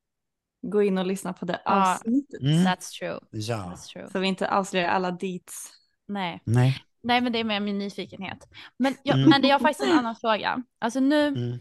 [0.63, 1.93] gå in och lyssna på det Ja.
[1.95, 2.41] avsnittet.
[2.43, 2.67] Mm.
[2.67, 3.19] That's true.
[3.31, 3.57] Ja.
[3.57, 4.09] That's true.
[4.13, 5.73] Så vi inte avslöjar alla deets.
[6.09, 6.41] Nej.
[6.45, 6.83] Nej.
[7.03, 8.49] Nej, men det är med min nyfikenhet.
[8.77, 9.31] Men jag, Mm.
[9.31, 10.63] men det är faktiskt en annan fråga.
[10.79, 11.61] Alltså nu Mm.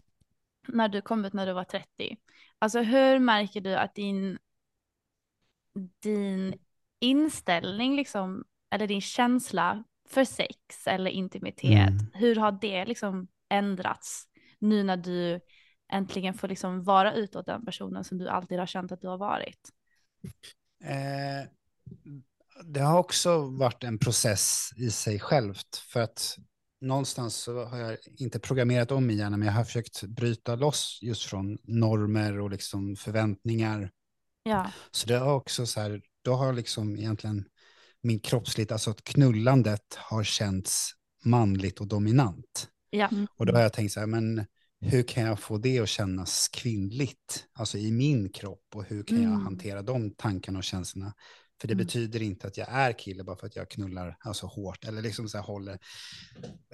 [0.68, 2.16] när du kom ut när du var 30,
[2.58, 4.38] alltså hur märker du att din,
[6.02, 6.54] din
[7.00, 8.44] inställning liksom,
[8.74, 12.06] eller din känsla för sex eller intimitet, Mm.
[12.14, 14.24] hur har det liksom ändrats
[14.58, 15.40] nu när du
[15.92, 19.18] äntligen får liksom vara utåt den personen som du alltid har känt att du har
[19.18, 19.68] varit?
[20.84, 21.48] Eh,
[22.64, 25.76] det har också varit en process i sig självt.
[25.76, 26.36] För att
[26.80, 30.98] någonstans så har jag inte programmerat om i hjärnan, men jag har försökt bryta loss
[31.02, 33.90] just från normer och liksom förväntningar.
[34.42, 37.44] Ja, Så det har också så här, då har liksom egentligen
[38.02, 40.90] min kroppsligt, alltså att knullandet har känts
[41.24, 42.68] manligt och dominant.
[42.90, 44.46] Ja, Och då har jag tänkt så här, men
[44.80, 49.22] hur kan jag få det att kännas kvinnligt, alltså i min kropp och hur kan
[49.22, 49.44] jag Mm.
[49.44, 51.14] hantera de tankarna och känslorna?
[51.60, 51.86] För det Mm.
[51.86, 55.28] betyder inte att jag är kille bara för att jag knullar alltså hårt eller liksom
[55.28, 55.78] så här håller,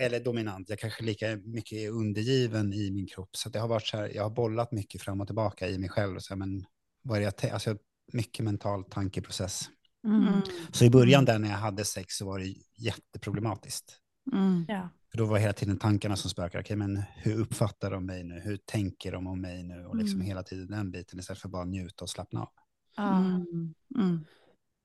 [0.00, 0.68] eller dominant.
[0.68, 3.36] Jag kanske lika mycket är undergiven i min kropp.
[3.36, 5.88] Så det har varit så här, jag har bollat mycket fram och tillbaka i mig
[5.88, 6.16] själv.
[6.16, 6.64] Och så här, men
[7.02, 7.76] vad är jag alltså
[8.12, 9.68] mycket mental tankeprocess.
[10.06, 10.40] mm.
[10.72, 13.98] Så i början där när jag hade sex så var det jätteproblematiskt.
[14.32, 14.64] Mm.
[14.68, 14.88] ja,
[15.18, 16.60] då var hela tiden tankarna som spökar.
[16.60, 18.40] Okej, men hur uppfattar de mig nu?
[18.40, 19.86] Hur tänker de om mig nu?
[19.86, 20.26] Och liksom Mm.
[20.26, 22.48] hela tiden den biten istället för bara njuta och slappna av.
[22.96, 23.18] ja.
[23.18, 23.74] Mm.
[23.96, 24.24] Mm.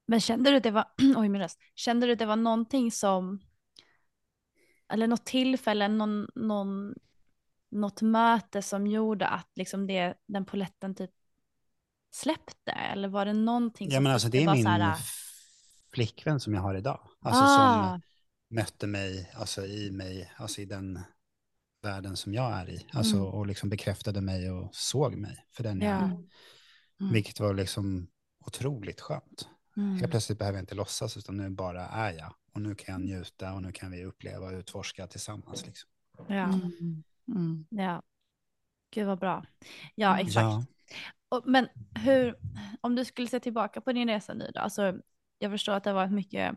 [0.08, 0.86] Men kände du att det var,
[1.18, 3.40] oj min röst, kände du att det var någonting som,
[4.94, 6.94] eller något tillfälle, någon, någon,
[7.72, 11.12] något möte som gjorde att liksom det, den poletten typ
[12.12, 12.72] släppte?
[12.72, 14.96] Eller var det någonting Ja, som men alltså det är min här,
[15.94, 17.00] flickvän som jag har idag.
[17.22, 18.02] Alltså ah, som
[18.50, 21.00] mötte mig, alltså i mig, alltså i den
[21.82, 22.88] världen som jag är i.
[22.94, 23.28] Alltså Mm.
[23.28, 25.96] och liksom bekräftade mig och såg mig för den jag Ja.
[26.06, 26.06] är.
[27.02, 27.14] Mm.
[27.14, 28.08] Vilket var liksom
[28.46, 29.50] otroligt skönt.
[29.78, 32.34] mm, Helt plötsligt behöver jag inte låtsas utan nu bara är jag.
[32.54, 35.66] Och nu kan jag njuta och nu kan vi uppleva och utforska tillsammans.
[35.66, 35.90] Liksom.
[36.28, 37.04] ja, Mm.
[37.28, 37.66] Mm.
[37.70, 38.02] ja.
[38.94, 39.46] Gud vad bra.
[39.96, 40.36] Ja, exakt.
[40.44, 40.66] Ja.
[41.30, 42.36] Och, men hur,
[42.82, 45.00] om du skulle se tillbaka på din resa nu då, alltså
[45.40, 46.56] jag förstår att det har varit mycket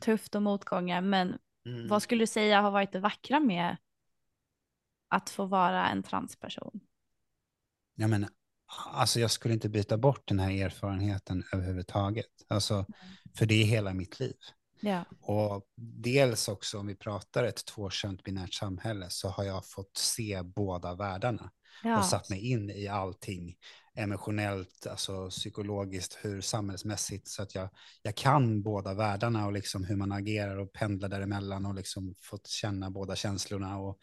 [0.00, 1.88] tufft och motgångar, men Mm.
[1.88, 3.76] vad skulle du säga har varit det vackra med
[5.08, 6.80] att få vara en transperson?
[7.94, 8.26] Ja, men,
[8.92, 12.26] alltså jag skulle inte byta bort den här erfarenheten överhuvudtaget.
[12.48, 12.86] Alltså,
[13.34, 14.36] för det är hela mitt liv.
[14.80, 15.66] Ja, Och
[16.02, 20.94] dels också om vi pratar ett tvåkönt binärt samhälle så har jag fått se båda
[20.94, 21.50] världarna
[21.82, 23.56] ja, och satt mig in i allting
[23.94, 27.68] emotionellt, alltså psykologiskt, hur samhällsmässigt så att jag,
[28.02, 32.46] jag kan båda världarna och liksom hur man agerar och pendlar däremellan och liksom fått
[32.46, 33.98] känna båda känslorna och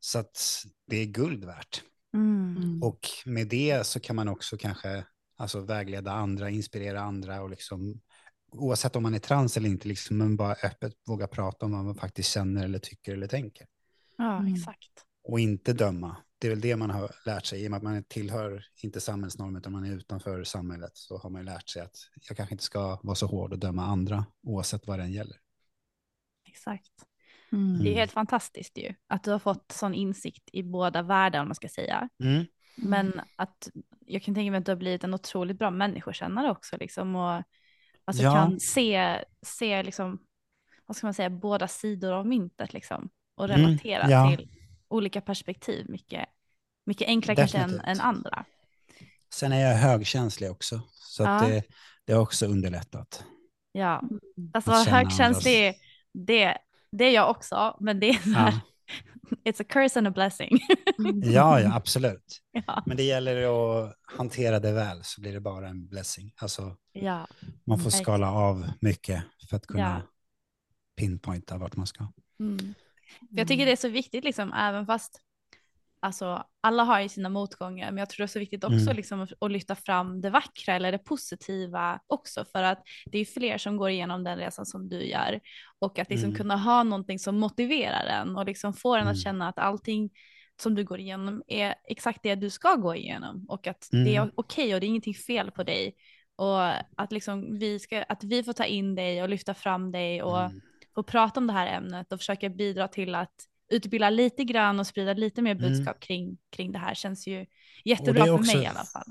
[0.00, 1.82] så att det är guld värt.
[2.14, 2.82] mm.
[2.82, 5.04] Och med det så kan man också kanske
[5.36, 8.00] alltså, vägleda andra, inspirera andra och liksom,
[8.52, 11.84] oavsett om man är trans eller inte, liksom, men bara öppet våga prata om vad
[11.84, 13.66] man faktiskt känner eller tycker eller tänker.
[14.18, 14.54] ja Mm.
[14.54, 15.04] exakt.
[15.28, 16.16] Och inte döma.
[16.38, 19.00] Det är väl det man har lärt sig, i och med att man tillhör inte
[19.00, 21.96] samhällsnormen utan man är utanför samhället, så har man ju lärt sig att
[22.28, 25.36] jag kanske inte ska vara så hård och döma andra, oavsett vad den gäller.
[26.44, 26.92] exakt.
[27.52, 27.82] Mm.
[27.82, 31.48] Det är helt fantastiskt ju att du har fått sån insikt i båda världar om
[31.48, 32.08] man ska säga.
[32.24, 32.46] Mm.
[32.76, 33.70] Men att
[34.06, 37.42] jag kan tänka mig att du har blivit en otroligt bra människokännare också liksom och
[38.06, 38.32] alltså Ja.
[38.32, 40.18] kan se, se liksom,
[40.86, 44.36] vad ska man säga, båda sidor av myntet liksom och Mm, relatera ja.
[44.36, 44.48] till
[44.88, 46.28] olika perspektiv mycket,
[46.86, 48.44] mycket enklare kanske än, än andra.
[49.34, 51.48] Sen är jag högkänslig också, så att Ja.
[51.48, 51.62] det,
[52.04, 53.24] det har också underlättat.
[53.72, 54.02] Ja,
[54.54, 55.74] alltså Att känna högkänslig,
[56.12, 56.58] det,
[56.92, 58.60] det är jag också, men det är så här, Ja.
[59.44, 60.58] It's a curse and a blessing.
[61.22, 62.42] Ja, ja, absolut.
[62.66, 63.42] ja, Men det gäller
[63.86, 66.32] att hantera det väl så blir det bara en blessing.
[66.36, 67.26] Alltså, ja,
[67.64, 70.02] man får skala av mycket för att kunna Ja.
[70.96, 72.06] pinpointa vart man ska.
[72.40, 72.74] Mm.
[73.30, 75.20] Jag tycker det är så viktigt, liksom, även fast
[76.00, 78.96] alltså, alla har ju sina motgångar, men jag tror det är så viktigt också Mm.
[78.96, 83.58] liksom, att, lyfta fram det vackra eller det positiva också, för att det är fler
[83.58, 85.40] som går igenom den resan som du gör
[85.78, 86.36] och att liksom Mm.
[86.38, 89.12] kunna ha någonting som motiverar en och liksom får en Mm.
[89.12, 90.10] att känna att allting
[90.62, 94.20] som du går igenom är exakt det du ska gå igenom och att det är
[94.22, 94.30] Mm.
[94.34, 95.94] okej och det är ingenting fel på dig
[96.36, 96.62] och
[97.02, 100.40] att, liksom vi ska, att vi får ta in dig och lyfta fram dig och
[100.40, 100.60] Mm.
[100.94, 103.34] få prata om det här ämnet och försöka bidra till att
[103.70, 105.62] utbilda lite grann och sprida lite mer Mm.
[105.62, 107.46] budskap kring, kring det här känns ju
[107.84, 109.06] jättebra för också- mig i alla fall.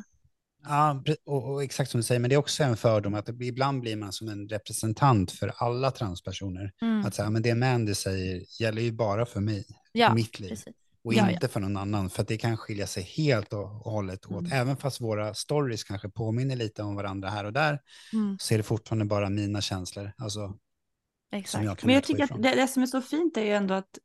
[0.68, 3.45] Ja, och, och exakt som du säger, men det är också en fördom att det,
[3.45, 6.72] ibland blir man som en representant för alla transpersoner.
[6.82, 7.06] Mm.
[7.06, 10.49] Att säga, men det Mandy säger gäller ju bara för mig, Ja, för mitt liv.
[10.49, 10.74] precis.
[11.03, 12.10] och Ja, inte för någon annan.
[12.10, 14.39] För att det kan skilja sig helt och hållet åt.
[14.39, 14.51] Mm.
[14.51, 17.80] Även fast våra stories kanske påminner lite om varandra här och där,
[18.14, 20.12] Mm, så är det fortfarande bara mina känslor.
[20.18, 20.58] Alltså,
[21.32, 21.64] exakt.
[21.66, 22.38] jag kan Men jag tycker ifrån.
[22.38, 23.97] att det, det som är så fint är ju ändå att,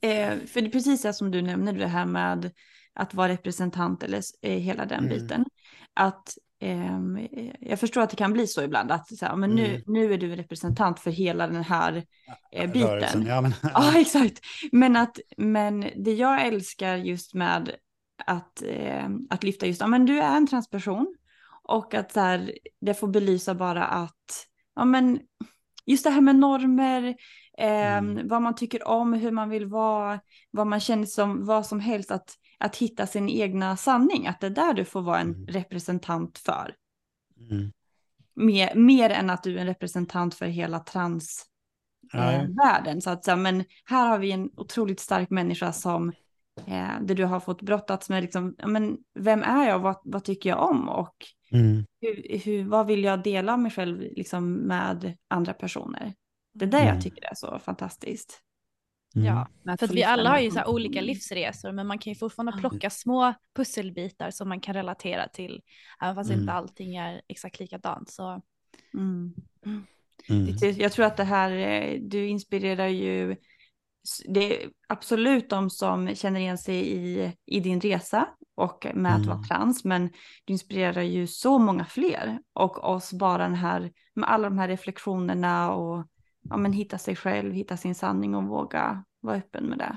[0.00, 2.50] eh, för det är precis det som du nämner, det här med
[2.94, 5.18] att vara representant eller eh, hela den Mm.
[5.18, 5.44] biten.
[5.94, 9.50] Att ehm, eh, jag förstår att det kan bli så ibland, att så här, men
[9.50, 9.82] nu, Mm.
[9.86, 12.04] nu är du representant för hela den här
[12.52, 12.88] eh, biten.
[12.90, 14.40] Rörelsen, Ja, men, Ja, exakt.
[14.72, 17.70] Men, att, men det jag älskar just med
[18.26, 21.14] att, eh, att lyfta just, ja men du är en transperson.
[21.62, 25.20] Och att så här, det får belysa bara att, ja men
[25.86, 27.14] just det här med normer,
[27.60, 28.28] eh, Mm.
[28.28, 32.10] vad man tycker om, hur man vill vara, vad man känner som, vad som helst,
[32.10, 35.46] att, att hitta sin egna sanning, att det är där du får vara en Mm.
[35.46, 36.74] representant för.
[37.50, 37.72] mm.
[38.34, 41.46] Mer, mer än att du är en representant för hela trans
[42.12, 43.00] Ja, eh, världen.
[43.00, 46.08] Så att, så men här har vi en otroligt stark människa som
[46.66, 50.50] eh, där du har fått brottats med, liksom, men vem är jag, vad, vad tycker
[50.50, 51.14] jag om och
[51.52, 51.84] mm.
[52.00, 56.14] hur, hur, vad vill jag dela mig själv liksom, med andra personer.
[56.60, 56.94] Det är det Mm.
[56.94, 58.40] jag tycker är så fantastiskt.
[59.16, 59.26] Mm.
[59.26, 59.48] Ja,
[59.78, 62.52] för att vi alla har ju så här olika livsresor men man kan ju fortfarande
[62.60, 65.62] plocka små pusselbitar som man kan relatera till
[66.02, 66.40] även fast Mm.
[66.40, 68.10] inte allting är exakt likadant.
[68.10, 68.42] Så
[68.94, 69.34] Mm.
[69.66, 69.86] Mm.
[70.76, 73.36] Jag tror att det här, eh, du inspirerar ju,
[74.28, 79.26] det är absolut de som känner igen sig i, i din resa och med att
[79.26, 79.48] vara Mm.
[79.48, 80.06] trans, men
[80.44, 84.68] du inspirerar ju så många fler och oss bara den här, med alla de här
[84.68, 86.06] reflektionerna och
[86.42, 89.96] ja, men hitta sig själv, hitta sin sanning och våga vara öppen med det.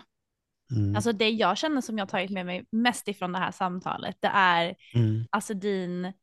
[0.72, 0.96] Mm.
[0.96, 4.28] alltså det jag känner som jag tagit med mig mest ifrån det här samtalet det
[4.34, 5.26] är Mm.
[5.30, 6.14] alltså din,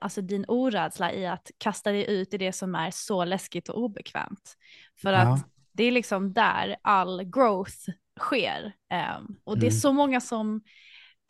[0.00, 3.82] alltså din orädsla i att kasta dig ut i det som är så läskigt och
[3.84, 4.56] obekvämt.
[5.02, 5.18] För Ja.
[5.18, 8.72] att det är liksom där all growth sker.
[8.90, 9.80] Ehm, och det är Mm.
[9.80, 10.60] så många som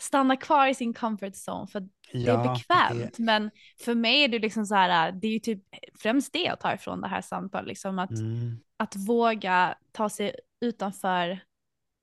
[0.05, 3.19] stannar kvar i sin comfort zone för det är Ja, bekvämt.
[3.19, 3.51] Men
[3.81, 5.63] för mig är det liksom så här, det är ju typ
[5.99, 8.59] främst det jag tar ifrån det här samtalet, liksom att, Mm.
[8.77, 11.41] att våga ta sig utanför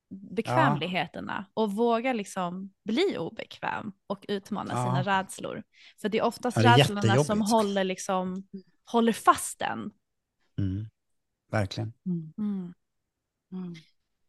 [0.09, 4.83] bekvämligheterna och våga liksom bli obekväm och utmana Ja.
[4.85, 5.63] sina rädslor.
[6.01, 8.47] För det är oftast Ja, det är rädslorna som håller, liksom,
[8.91, 9.91] håller fast den.
[10.57, 10.85] Mm.
[11.51, 11.93] Verkligen.
[12.37, 12.73] Mm.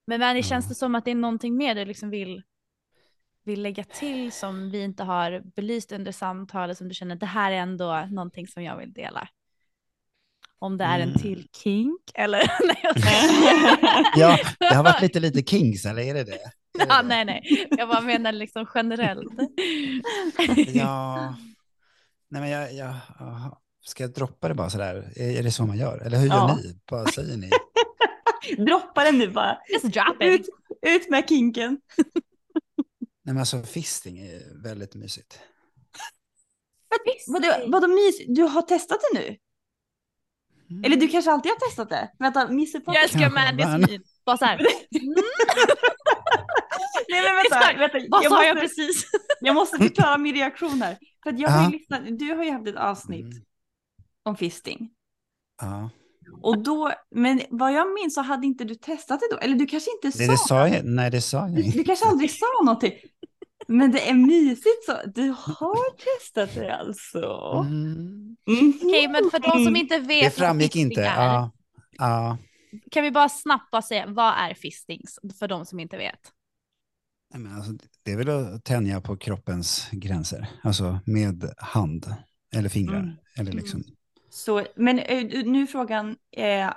[0.06, 0.42] Men Manny, Ja.
[0.42, 2.42] känns det som att det är någonting mer du liksom vill,
[3.44, 7.52] vill lägga till som vi inte har belyst under samtalet som du känner det här
[7.52, 9.28] är ändå någonting som jag vill dela?
[10.58, 11.20] Om det är en Mm.
[11.22, 12.38] till kink eller?
[12.66, 12.82] nej.
[14.16, 16.32] Ja, det har varit lite, lite kings, eller är det det?
[16.80, 17.08] Är det ja, det?
[17.08, 19.32] nej, nej, jag bara menar liksom generellt.
[20.74, 21.36] Ja,
[22.28, 23.60] nej men jag, jag, aha.
[23.80, 25.12] ska jag droppa det bara sådär?
[25.16, 25.98] Är, är det så man gör?
[25.98, 26.56] Eller hur gör Ja.
[26.62, 26.80] ni?
[26.90, 27.50] Bara säger ni?
[28.64, 29.58] Droppa den nu bara.
[29.72, 30.46] Just drop Ut, it.
[30.86, 31.80] ut med kinken.
[33.24, 35.40] Nej men alltså fisting är väldigt mysigt.
[37.26, 38.26] Vadå, vadå mys?
[38.28, 39.36] Du har testat det nu?
[40.70, 40.84] Mm.
[40.84, 42.10] Eller du kanske alltid har testat det?
[42.18, 44.02] Vänta, missuppfattar Jag älskar Mandys min.
[44.24, 44.56] Bara så här.
[47.08, 47.98] Nej men vänta, vänta.
[48.08, 49.04] Vad jag, sa jag måste, precis?
[49.40, 50.98] jag måste förklara min reaktion här.
[51.22, 51.66] För att jag har Ja.
[51.70, 53.44] ju lyssnat, du har ju haft ett avsnitt Mm.
[54.22, 54.90] om fisting.
[55.60, 55.90] Ja.
[56.40, 59.38] Och då, men vad jag minns så hade inte du testat det då?
[59.38, 61.78] Eller du kanske inte Det, sa det sa jag, nej det sa jag Du, inte.
[61.78, 62.92] du kanske aldrig sa någonting.
[63.68, 64.92] Men det är mysigt så.
[65.14, 67.26] Du har testat det alltså.
[67.66, 68.36] Mm.
[68.46, 68.72] Mhm.
[68.82, 71.00] Okej, men för de som inte vet Det framgick inte.
[71.04, 71.50] är, Ja.
[71.98, 72.38] Ja.
[72.90, 75.00] kan vi bara snabbt bara säga vad är fisting
[75.38, 76.20] för de som inte vet?
[77.34, 77.72] Nej, men alltså,
[78.02, 82.14] det är väl att tänja på kroppens gränser, alltså med hand
[82.54, 82.98] eller fingrar.
[82.98, 83.14] Mm.
[83.38, 83.84] Eller liksom.
[84.34, 86.70] Så, men eh, nu är frågan, eh,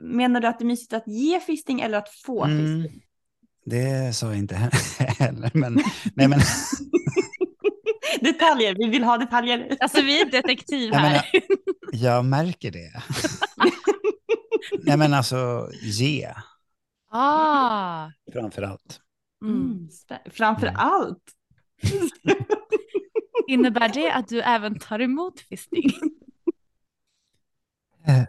[0.00, 2.82] menar du att det är mysigt att ge fisting eller att få Mm.
[2.82, 3.02] fisting?
[3.64, 4.54] Det sa jag inte
[5.18, 5.78] heller, men,
[6.14, 6.40] nej, men
[8.20, 9.76] detaljer, vi vill ha detaljer.
[9.80, 11.08] Alltså vi är detektiv Jag här.
[11.10, 11.24] menar-
[11.92, 13.02] jag märker det.
[14.82, 16.32] nej men alltså, ge
[17.14, 18.10] Ah.
[18.32, 19.00] framför allt.
[19.44, 19.88] Mm.
[20.30, 20.80] Framför Mm.
[20.80, 21.22] allt.
[23.48, 25.90] Innebär det att du även tar emot fisting?
[28.06, 28.22] Eh,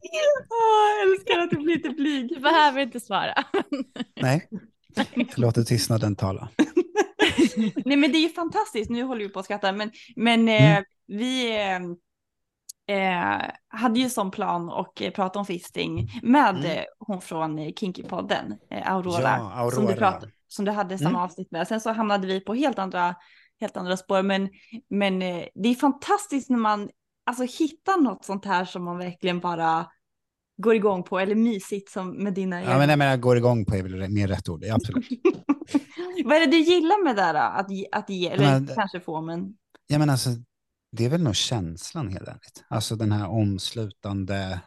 [0.00, 2.28] jag älskar att du blir lite blyg.
[2.28, 3.34] Du behöver inte svara.
[4.20, 4.48] nej,
[5.14, 6.48] jag låter tystnaden tala.
[7.84, 10.70] Nej men det är ju fantastiskt, nu håller vi på att skratta, men, men eh,
[10.70, 10.84] Mm.
[11.06, 11.76] vi eh,
[12.96, 16.64] eh, hade ju som plan och eh, prata om fisting med Mm.
[16.78, 19.70] eh, hon från eh, Kinky-podden, eh, Aurora, Ja, Aurora.
[19.70, 21.20] Som, du prat, som du hade samma Mm.
[21.20, 21.68] avsnitt med.
[21.68, 23.14] Sen så hamnade vi på helt andra,
[23.60, 24.48] helt andra spår, men,
[24.90, 26.90] men eh, det är fantastiskt när man
[27.26, 29.86] alltså, hittar något sånt här som man verkligen bara
[30.62, 33.76] går igång på eller mysigt som med dina Ja, men jag menar, går igång på
[33.76, 35.08] är väl mer rätt ord, ja, absolut.
[36.24, 37.38] Vad är det du gillar med det där då?
[37.40, 37.66] Att,
[38.00, 39.54] att ge, eller Men- kanske få men.
[39.86, 40.30] Ja, men alltså,
[40.92, 42.64] det är väl nog känslan helt ärligt.
[42.68, 44.60] Alltså den här omslutande,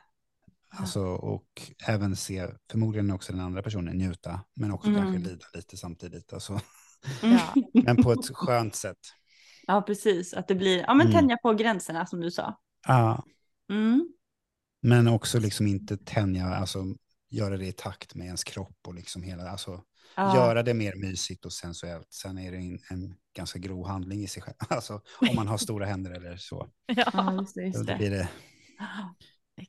[0.70, 1.46] alltså, och
[1.88, 5.02] även se förmodligen också den andra personen njuta, men också Mm.
[5.02, 6.34] kanske lida lite samtidigt.
[6.34, 6.60] Alltså.
[7.22, 7.54] Ja.
[7.84, 8.98] Men på ett skönt sätt.
[9.68, 11.20] Ja precis, att det blir, ja men Mm.
[11.20, 12.60] tänja på gränserna som du sa.
[12.88, 13.24] Ja,
[13.70, 14.08] Mm.
[14.82, 16.84] men också liksom inte tänja, alltså
[17.30, 19.82] göra det i takt med ens kropp och liksom hela, alltså
[20.16, 20.36] Ja.
[20.36, 22.14] göra det mer mysigt och sensuellt.
[22.14, 25.58] Sen är det en, en ganska grov handling i sig själv, alltså om man har
[25.58, 26.68] stora händer eller så.
[26.88, 27.34] Ja.
[27.40, 27.62] Just det.
[27.62, 27.96] Då Just det.
[27.96, 28.30] blir det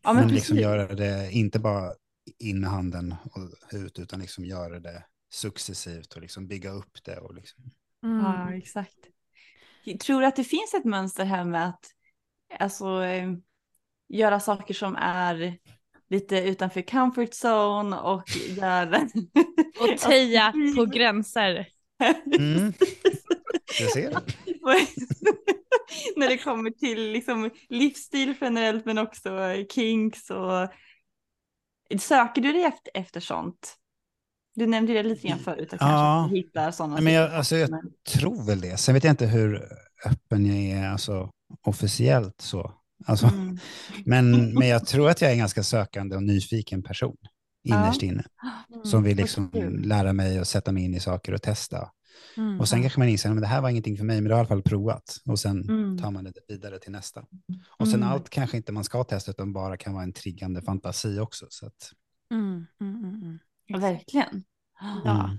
[0.03, 1.93] Ja, men, men liksom göra det, inte bara
[2.39, 3.41] in med handen och
[3.79, 5.05] ut, utan liksom göra det
[5.35, 7.19] successivt och liksom bygga upp det.
[7.19, 7.65] Och liksom.
[8.01, 8.59] Ja, Mm.
[8.59, 8.97] exakt.
[9.85, 11.85] Jag tror att det finns ett mönster här med att
[12.59, 13.33] alltså, eh,
[14.09, 15.59] göra saker som är
[16.11, 19.09] lite utanför comfort zone och göra...
[19.81, 21.69] Och töja på gränser.
[22.39, 22.73] Mm.
[23.81, 24.21] Jag ser det.
[26.17, 29.31] När det kommer till liksom, livsstil generellt men också
[29.71, 30.69] kinks och...
[32.01, 33.77] Söker du dig efter, efter sånt?
[34.55, 36.29] Du nämnde det lite grann förut, att Ja.
[36.33, 37.01] hittar sådana.
[37.01, 38.77] Men jag, alltså, jag Men- tror väl det.
[38.77, 39.69] Sen vet jag inte hur
[40.07, 41.31] öppen jag är alltså,
[41.67, 42.73] officiellt så.
[43.07, 43.59] Alltså, Mm.
[44.05, 47.17] men, men jag tror att jag är en ganska sökande och nyfiken person
[47.65, 48.25] innerst inne.
[48.85, 49.51] Som vill liksom
[49.85, 51.91] lära mig och sätta mig in i saker och testa.
[52.37, 52.61] Mm.
[52.61, 54.39] Och sen kanske man inser att det här var ingenting för mig, men det har
[54.39, 55.17] i alla fall provat.
[55.29, 55.99] Och sen Mm.
[55.99, 57.25] tar man det vidare till nästa.
[57.79, 58.09] Och sen Mm.
[58.09, 61.47] allt kanske inte man ska testa, utan bara kan vara en triggande fantasi också.
[61.51, 61.91] Så att,
[63.69, 64.45] Verkligen.
[65.05, 65.25] Ja.
[65.25, 65.39] mm.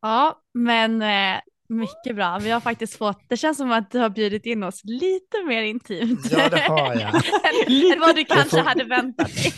[0.00, 2.38] Ja, men eh, mycket bra.
[2.38, 5.62] Vi har faktiskt fått, det känns som att du har bjudit in oss lite mer
[5.62, 6.20] intimt.
[6.30, 7.14] Ja, det har jag.
[7.14, 9.52] än, än vad du kanske får- hade väntat dig.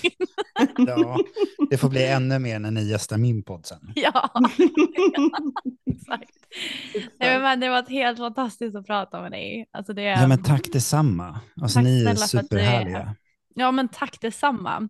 [0.76, 1.18] Ja,
[1.70, 3.92] det får bli ännu mer när ni gästar min podd sen.
[3.94, 4.30] ja,
[5.90, 6.30] exakt.
[7.20, 9.68] Nej, men det var helt fantastiskt att prata med dig.
[9.72, 11.40] Alltså det, Ja, men tack detsamma.
[11.62, 13.14] Alltså, Tack ni är du är superhärliga.
[13.54, 14.88] Ja men tack detsamma.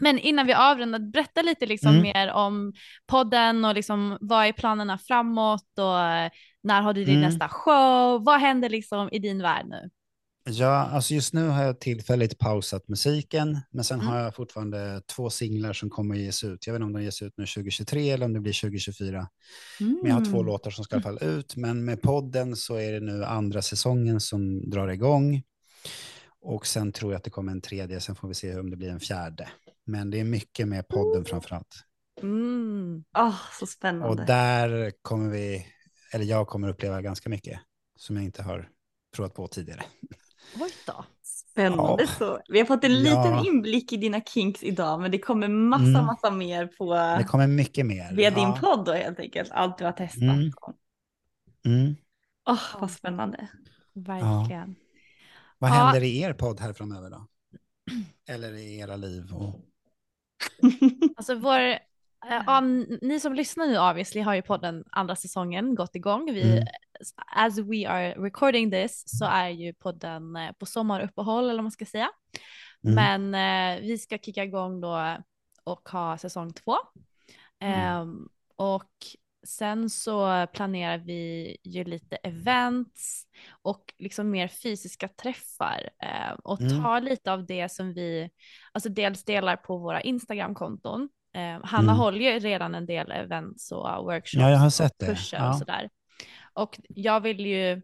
[0.00, 2.02] Men innan vi avrundar, berätta lite liksom Mm.
[2.02, 2.72] mer om
[3.06, 6.30] podden och liksom vad är planerna framåt och eh,
[6.62, 7.30] när har du din Mm.
[7.30, 8.24] nästa show?
[8.24, 9.90] Vad händer liksom i din värld nu?
[10.50, 14.12] Ja, alltså just nu har jag tillfälligt pausat musiken, men sen Mm.
[14.12, 16.66] har jag fortfarande två singlar som kommer att ges ut.
[16.66, 19.28] Jag vet inte om de ges ut nu 2023 eller om det blir 2024.
[20.02, 20.46] Men jag har två Mm.
[20.46, 21.56] låtar som ska i alla fall ut.
[21.56, 25.42] Men med podden så är det nu andra säsongen som drar igång.
[26.40, 28.76] Och sen tror jag att det kommer en tredje, sen får vi se om det
[28.76, 29.48] blir en fjärde.
[29.88, 31.84] Men det är mycket med podden framför allt.
[32.22, 33.04] Mm.
[33.18, 34.24] Åh, så Och spännande.
[34.24, 35.66] där kommer vi,
[36.12, 37.60] eller jag kommer uppleva ganska mycket
[37.96, 38.68] som jag inte har
[39.16, 39.82] provat på tidigare.
[40.60, 41.04] Oj då.
[41.22, 42.06] Spännande Ja.
[42.18, 42.40] så.
[42.48, 42.98] Vi har fått en Ja.
[42.98, 46.04] liten inblick i dina kinks idag, men det kommer massa, Mm.
[46.06, 48.12] massa mer på Det kommer mycket mer.
[48.14, 48.58] via din Ja.
[48.60, 49.50] podd då helt enkelt.
[49.52, 50.22] Allt du har testat.
[50.22, 50.50] Mm.
[51.66, 51.96] Mm.
[52.48, 53.48] Åh, vad spännande.
[53.94, 54.74] Verkligen.
[55.58, 55.74] Vad Ja.
[55.74, 57.26] händer i er podd här framöver då?
[58.28, 59.32] Eller i era liv?
[59.34, 59.60] Och...
[61.16, 61.78] Alltså vår, eh,
[62.46, 66.32] ja, n- ni som lyssnar nu obviously har ju podden andra säsongen gått igång.
[66.32, 66.64] Vi, Mm.
[67.36, 71.70] As we are recording this så är ju podden eh, på sommaruppehåll eller vad man
[71.70, 72.10] ska säga.
[72.84, 73.30] Mm.
[73.30, 75.16] Men eh, vi ska kicka igång då
[75.64, 76.76] och ha säsong två.
[77.60, 77.80] Mm.
[77.80, 78.92] Ehm, och
[79.48, 83.26] sen så planerar vi ju lite events
[83.62, 86.82] och liksom mer fysiska träffar eh, och Mm.
[86.82, 88.30] ta lite av det som vi,
[88.72, 91.08] alltså dels delar på våra Instagram-konton.
[91.34, 91.96] Eh, Hanna Mm.
[91.96, 95.06] håller ju redan en del events och workshops Ja, jag har och sett det.
[95.06, 95.48] kurser Ja.
[95.50, 95.90] och sådär.
[96.52, 97.82] Och jag vill ju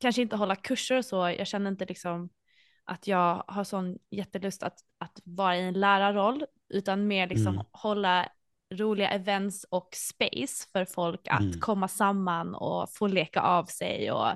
[0.00, 2.28] kanske inte hålla kurser och så, jag känner inte liksom
[2.84, 7.66] att jag har sån jättelust att, att vara i en lärarroll, utan mer liksom Mm.
[7.72, 8.28] hålla
[8.72, 11.60] roliga events och space för folk att Mm.
[11.60, 14.28] komma samman och få leka av sig och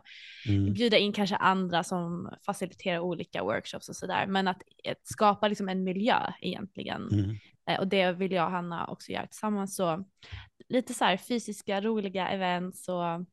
[0.49, 0.73] Mm.
[0.73, 4.27] bjuda in kanske andra som faciliterar olika workshops och sådär.
[4.27, 7.09] Men att, att skapa liksom en miljö egentligen.
[7.13, 7.37] Mm.
[7.71, 9.77] Eh, Och det vill jag och Hanna också göra tillsammans.
[9.77, 10.05] Så
[10.69, 13.25] lite så här fysiska, roliga events och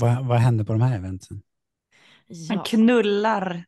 [0.00, 1.42] Vad, vad händer på de här eventen?
[2.48, 2.62] Han ja.
[2.64, 3.64] knullar.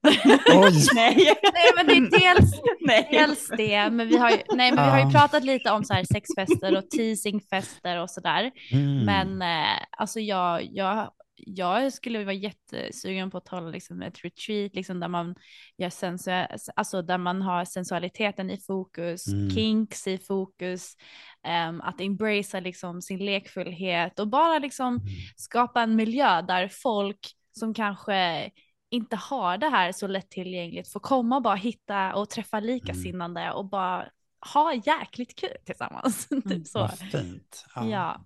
[0.55, 0.73] Oj!
[0.95, 1.17] Nej.
[1.53, 2.51] Nej men det är dels,
[2.87, 3.09] Nej.
[3.11, 5.11] dels det, men vi har ju, nej, men vi har ju Ja.
[5.11, 8.51] pratat lite om så här sexfester och teasingfester och sådär.
[8.73, 9.05] Mm.
[9.05, 14.75] Men eh, alltså jag, jag, jag skulle vara jättesugen på att hålla liksom ett retreat
[14.75, 15.35] liksom där man
[15.79, 19.51] gör sensu- alltså där man har sensualiteten i fokus, Mm.
[19.51, 20.93] kinks i fokus,
[21.47, 25.07] ehm, att embracea liksom sin lekfullhet och bara liksom Mm.
[25.37, 27.19] skapa en miljö där folk
[27.53, 28.51] som kanske
[28.91, 33.65] inte har det här så lättillgängligt får komma och bara hitta och träffa likasinnande och
[33.65, 34.09] bara
[34.55, 36.29] ha jäkligt kul tillsammans.
[36.49, 36.79] typ så.
[36.79, 37.65] Vad fint.
[37.75, 37.89] Ja.
[37.89, 38.25] Ja,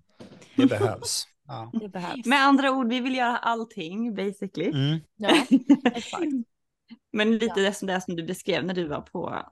[0.55, 1.27] Det behövs.
[1.47, 1.71] Ja.
[1.81, 2.25] det behövs.
[2.25, 4.69] Med andra ord, vi vill göra allting basically.
[4.69, 4.99] Mm.
[5.15, 5.45] Ja,
[5.93, 6.23] exakt.
[7.11, 9.43] Men lite det som det som du beskrev när du var på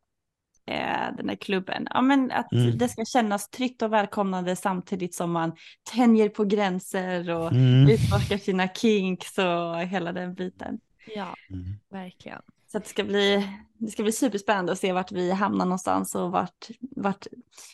[0.68, 1.88] eh, den där klubben.
[1.93, 2.78] Ja, men att Mm.
[2.78, 5.51] det ska kännas tryggt och välkomnande samtidigt som man
[5.91, 7.89] tänjer på gränser och Mm.
[7.89, 10.80] utforskar sina kinks och hela den biten.
[11.16, 11.66] Ja, Mm.
[11.91, 12.41] verkligen.
[12.72, 16.32] Så det ska bli, det ska bli superspännande att se vart vi hamnar någonstans och
[16.32, 17.28] vart, vart,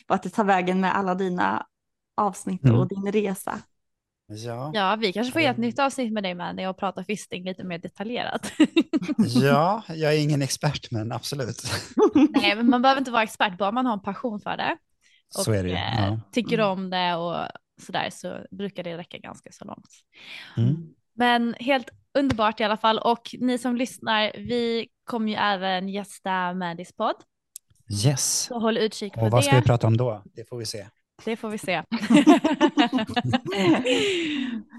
[0.08, 1.66] vart det tar vägen med alla dina
[2.16, 2.76] avsnitt Mm.
[2.78, 3.58] och din resa.
[4.36, 4.70] Ja.
[4.74, 5.68] Ja, vi kanske får göra ett Mm.
[5.68, 8.52] nytt avsnitt med dig Mandy och prata fisting lite mer detaljerat.
[9.18, 11.62] ja, jag är ingen expert men absolut.
[12.30, 14.76] Nej, men man behöver inte vara expert, bara man har en passion för det.
[15.38, 15.74] Och Så är det ju.
[15.74, 16.20] eh, Ja.
[16.32, 17.46] tycker om det och
[17.82, 19.88] sådär så brukar det räcka ganska så långt.
[20.56, 20.76] Mm.
[21.14, 26.54] Men helt underbart i alla fall och ni som lyssnar, vi kommer ju även gästa
[26.54, 27.16] Mandys podd.
[28.06, 28.42] Yes.
[28.42, 29.46] Så håll utkik på Och vad det.
[29.46, 30.22] ska vi prata om då?
[30.24, 30.86] Det får vi se.
[31.24, 31.82] Det får vi se.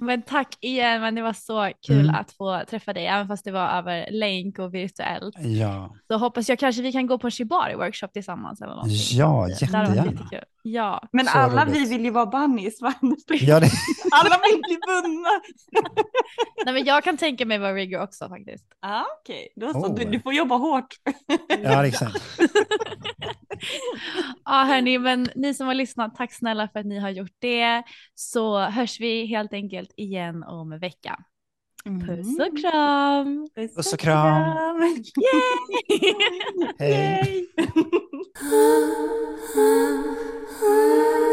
[0.02, 2.16] Men tack igen, men det var så kul Mm.
[2.16, 5.36] att få träffa dig, även fast det var över länk och virtuellt.
[5.40, 8.98] Ja, Så hoppas jag kanske vi kan gå på en shibari-workshop tillsammans eller någonting.
[9.12, 10.14] ja jättegärna.
[10.66, 11.76] Ja, Men Så alla roligt.
[11.78, 12.82] vi vill ju vara bunnies.
[12.82, 12.94] va?
[13.30, 13.70] Ja, det,
[14.12, 15.30] Alla vill bli bundna.
[16.66, 18.66] Nej, men jag kan tänka mig vara rigger också faktiskt.
[18.82, 19.48] Ja, okej.
[19.56, 19.80] Då så.
[19.80, 19.96] Oh.
[19.96, 20.88] Du, du får jobba hårt.
[21.64, 22.24] ja, exakt.
[24.46, 27.84] Ja hörni, men ni som har lyssnat, tack snälla för att ni har gjort det.
[28.16, 31.20] Så hörs vi helt enkelt igen om en vecka.
[32.06, 33.50] Puss och kram!
[33.56, 34.80] Puss och kram.
[34.80, 36.14] Yay!
[36.80, 37.48] Hej.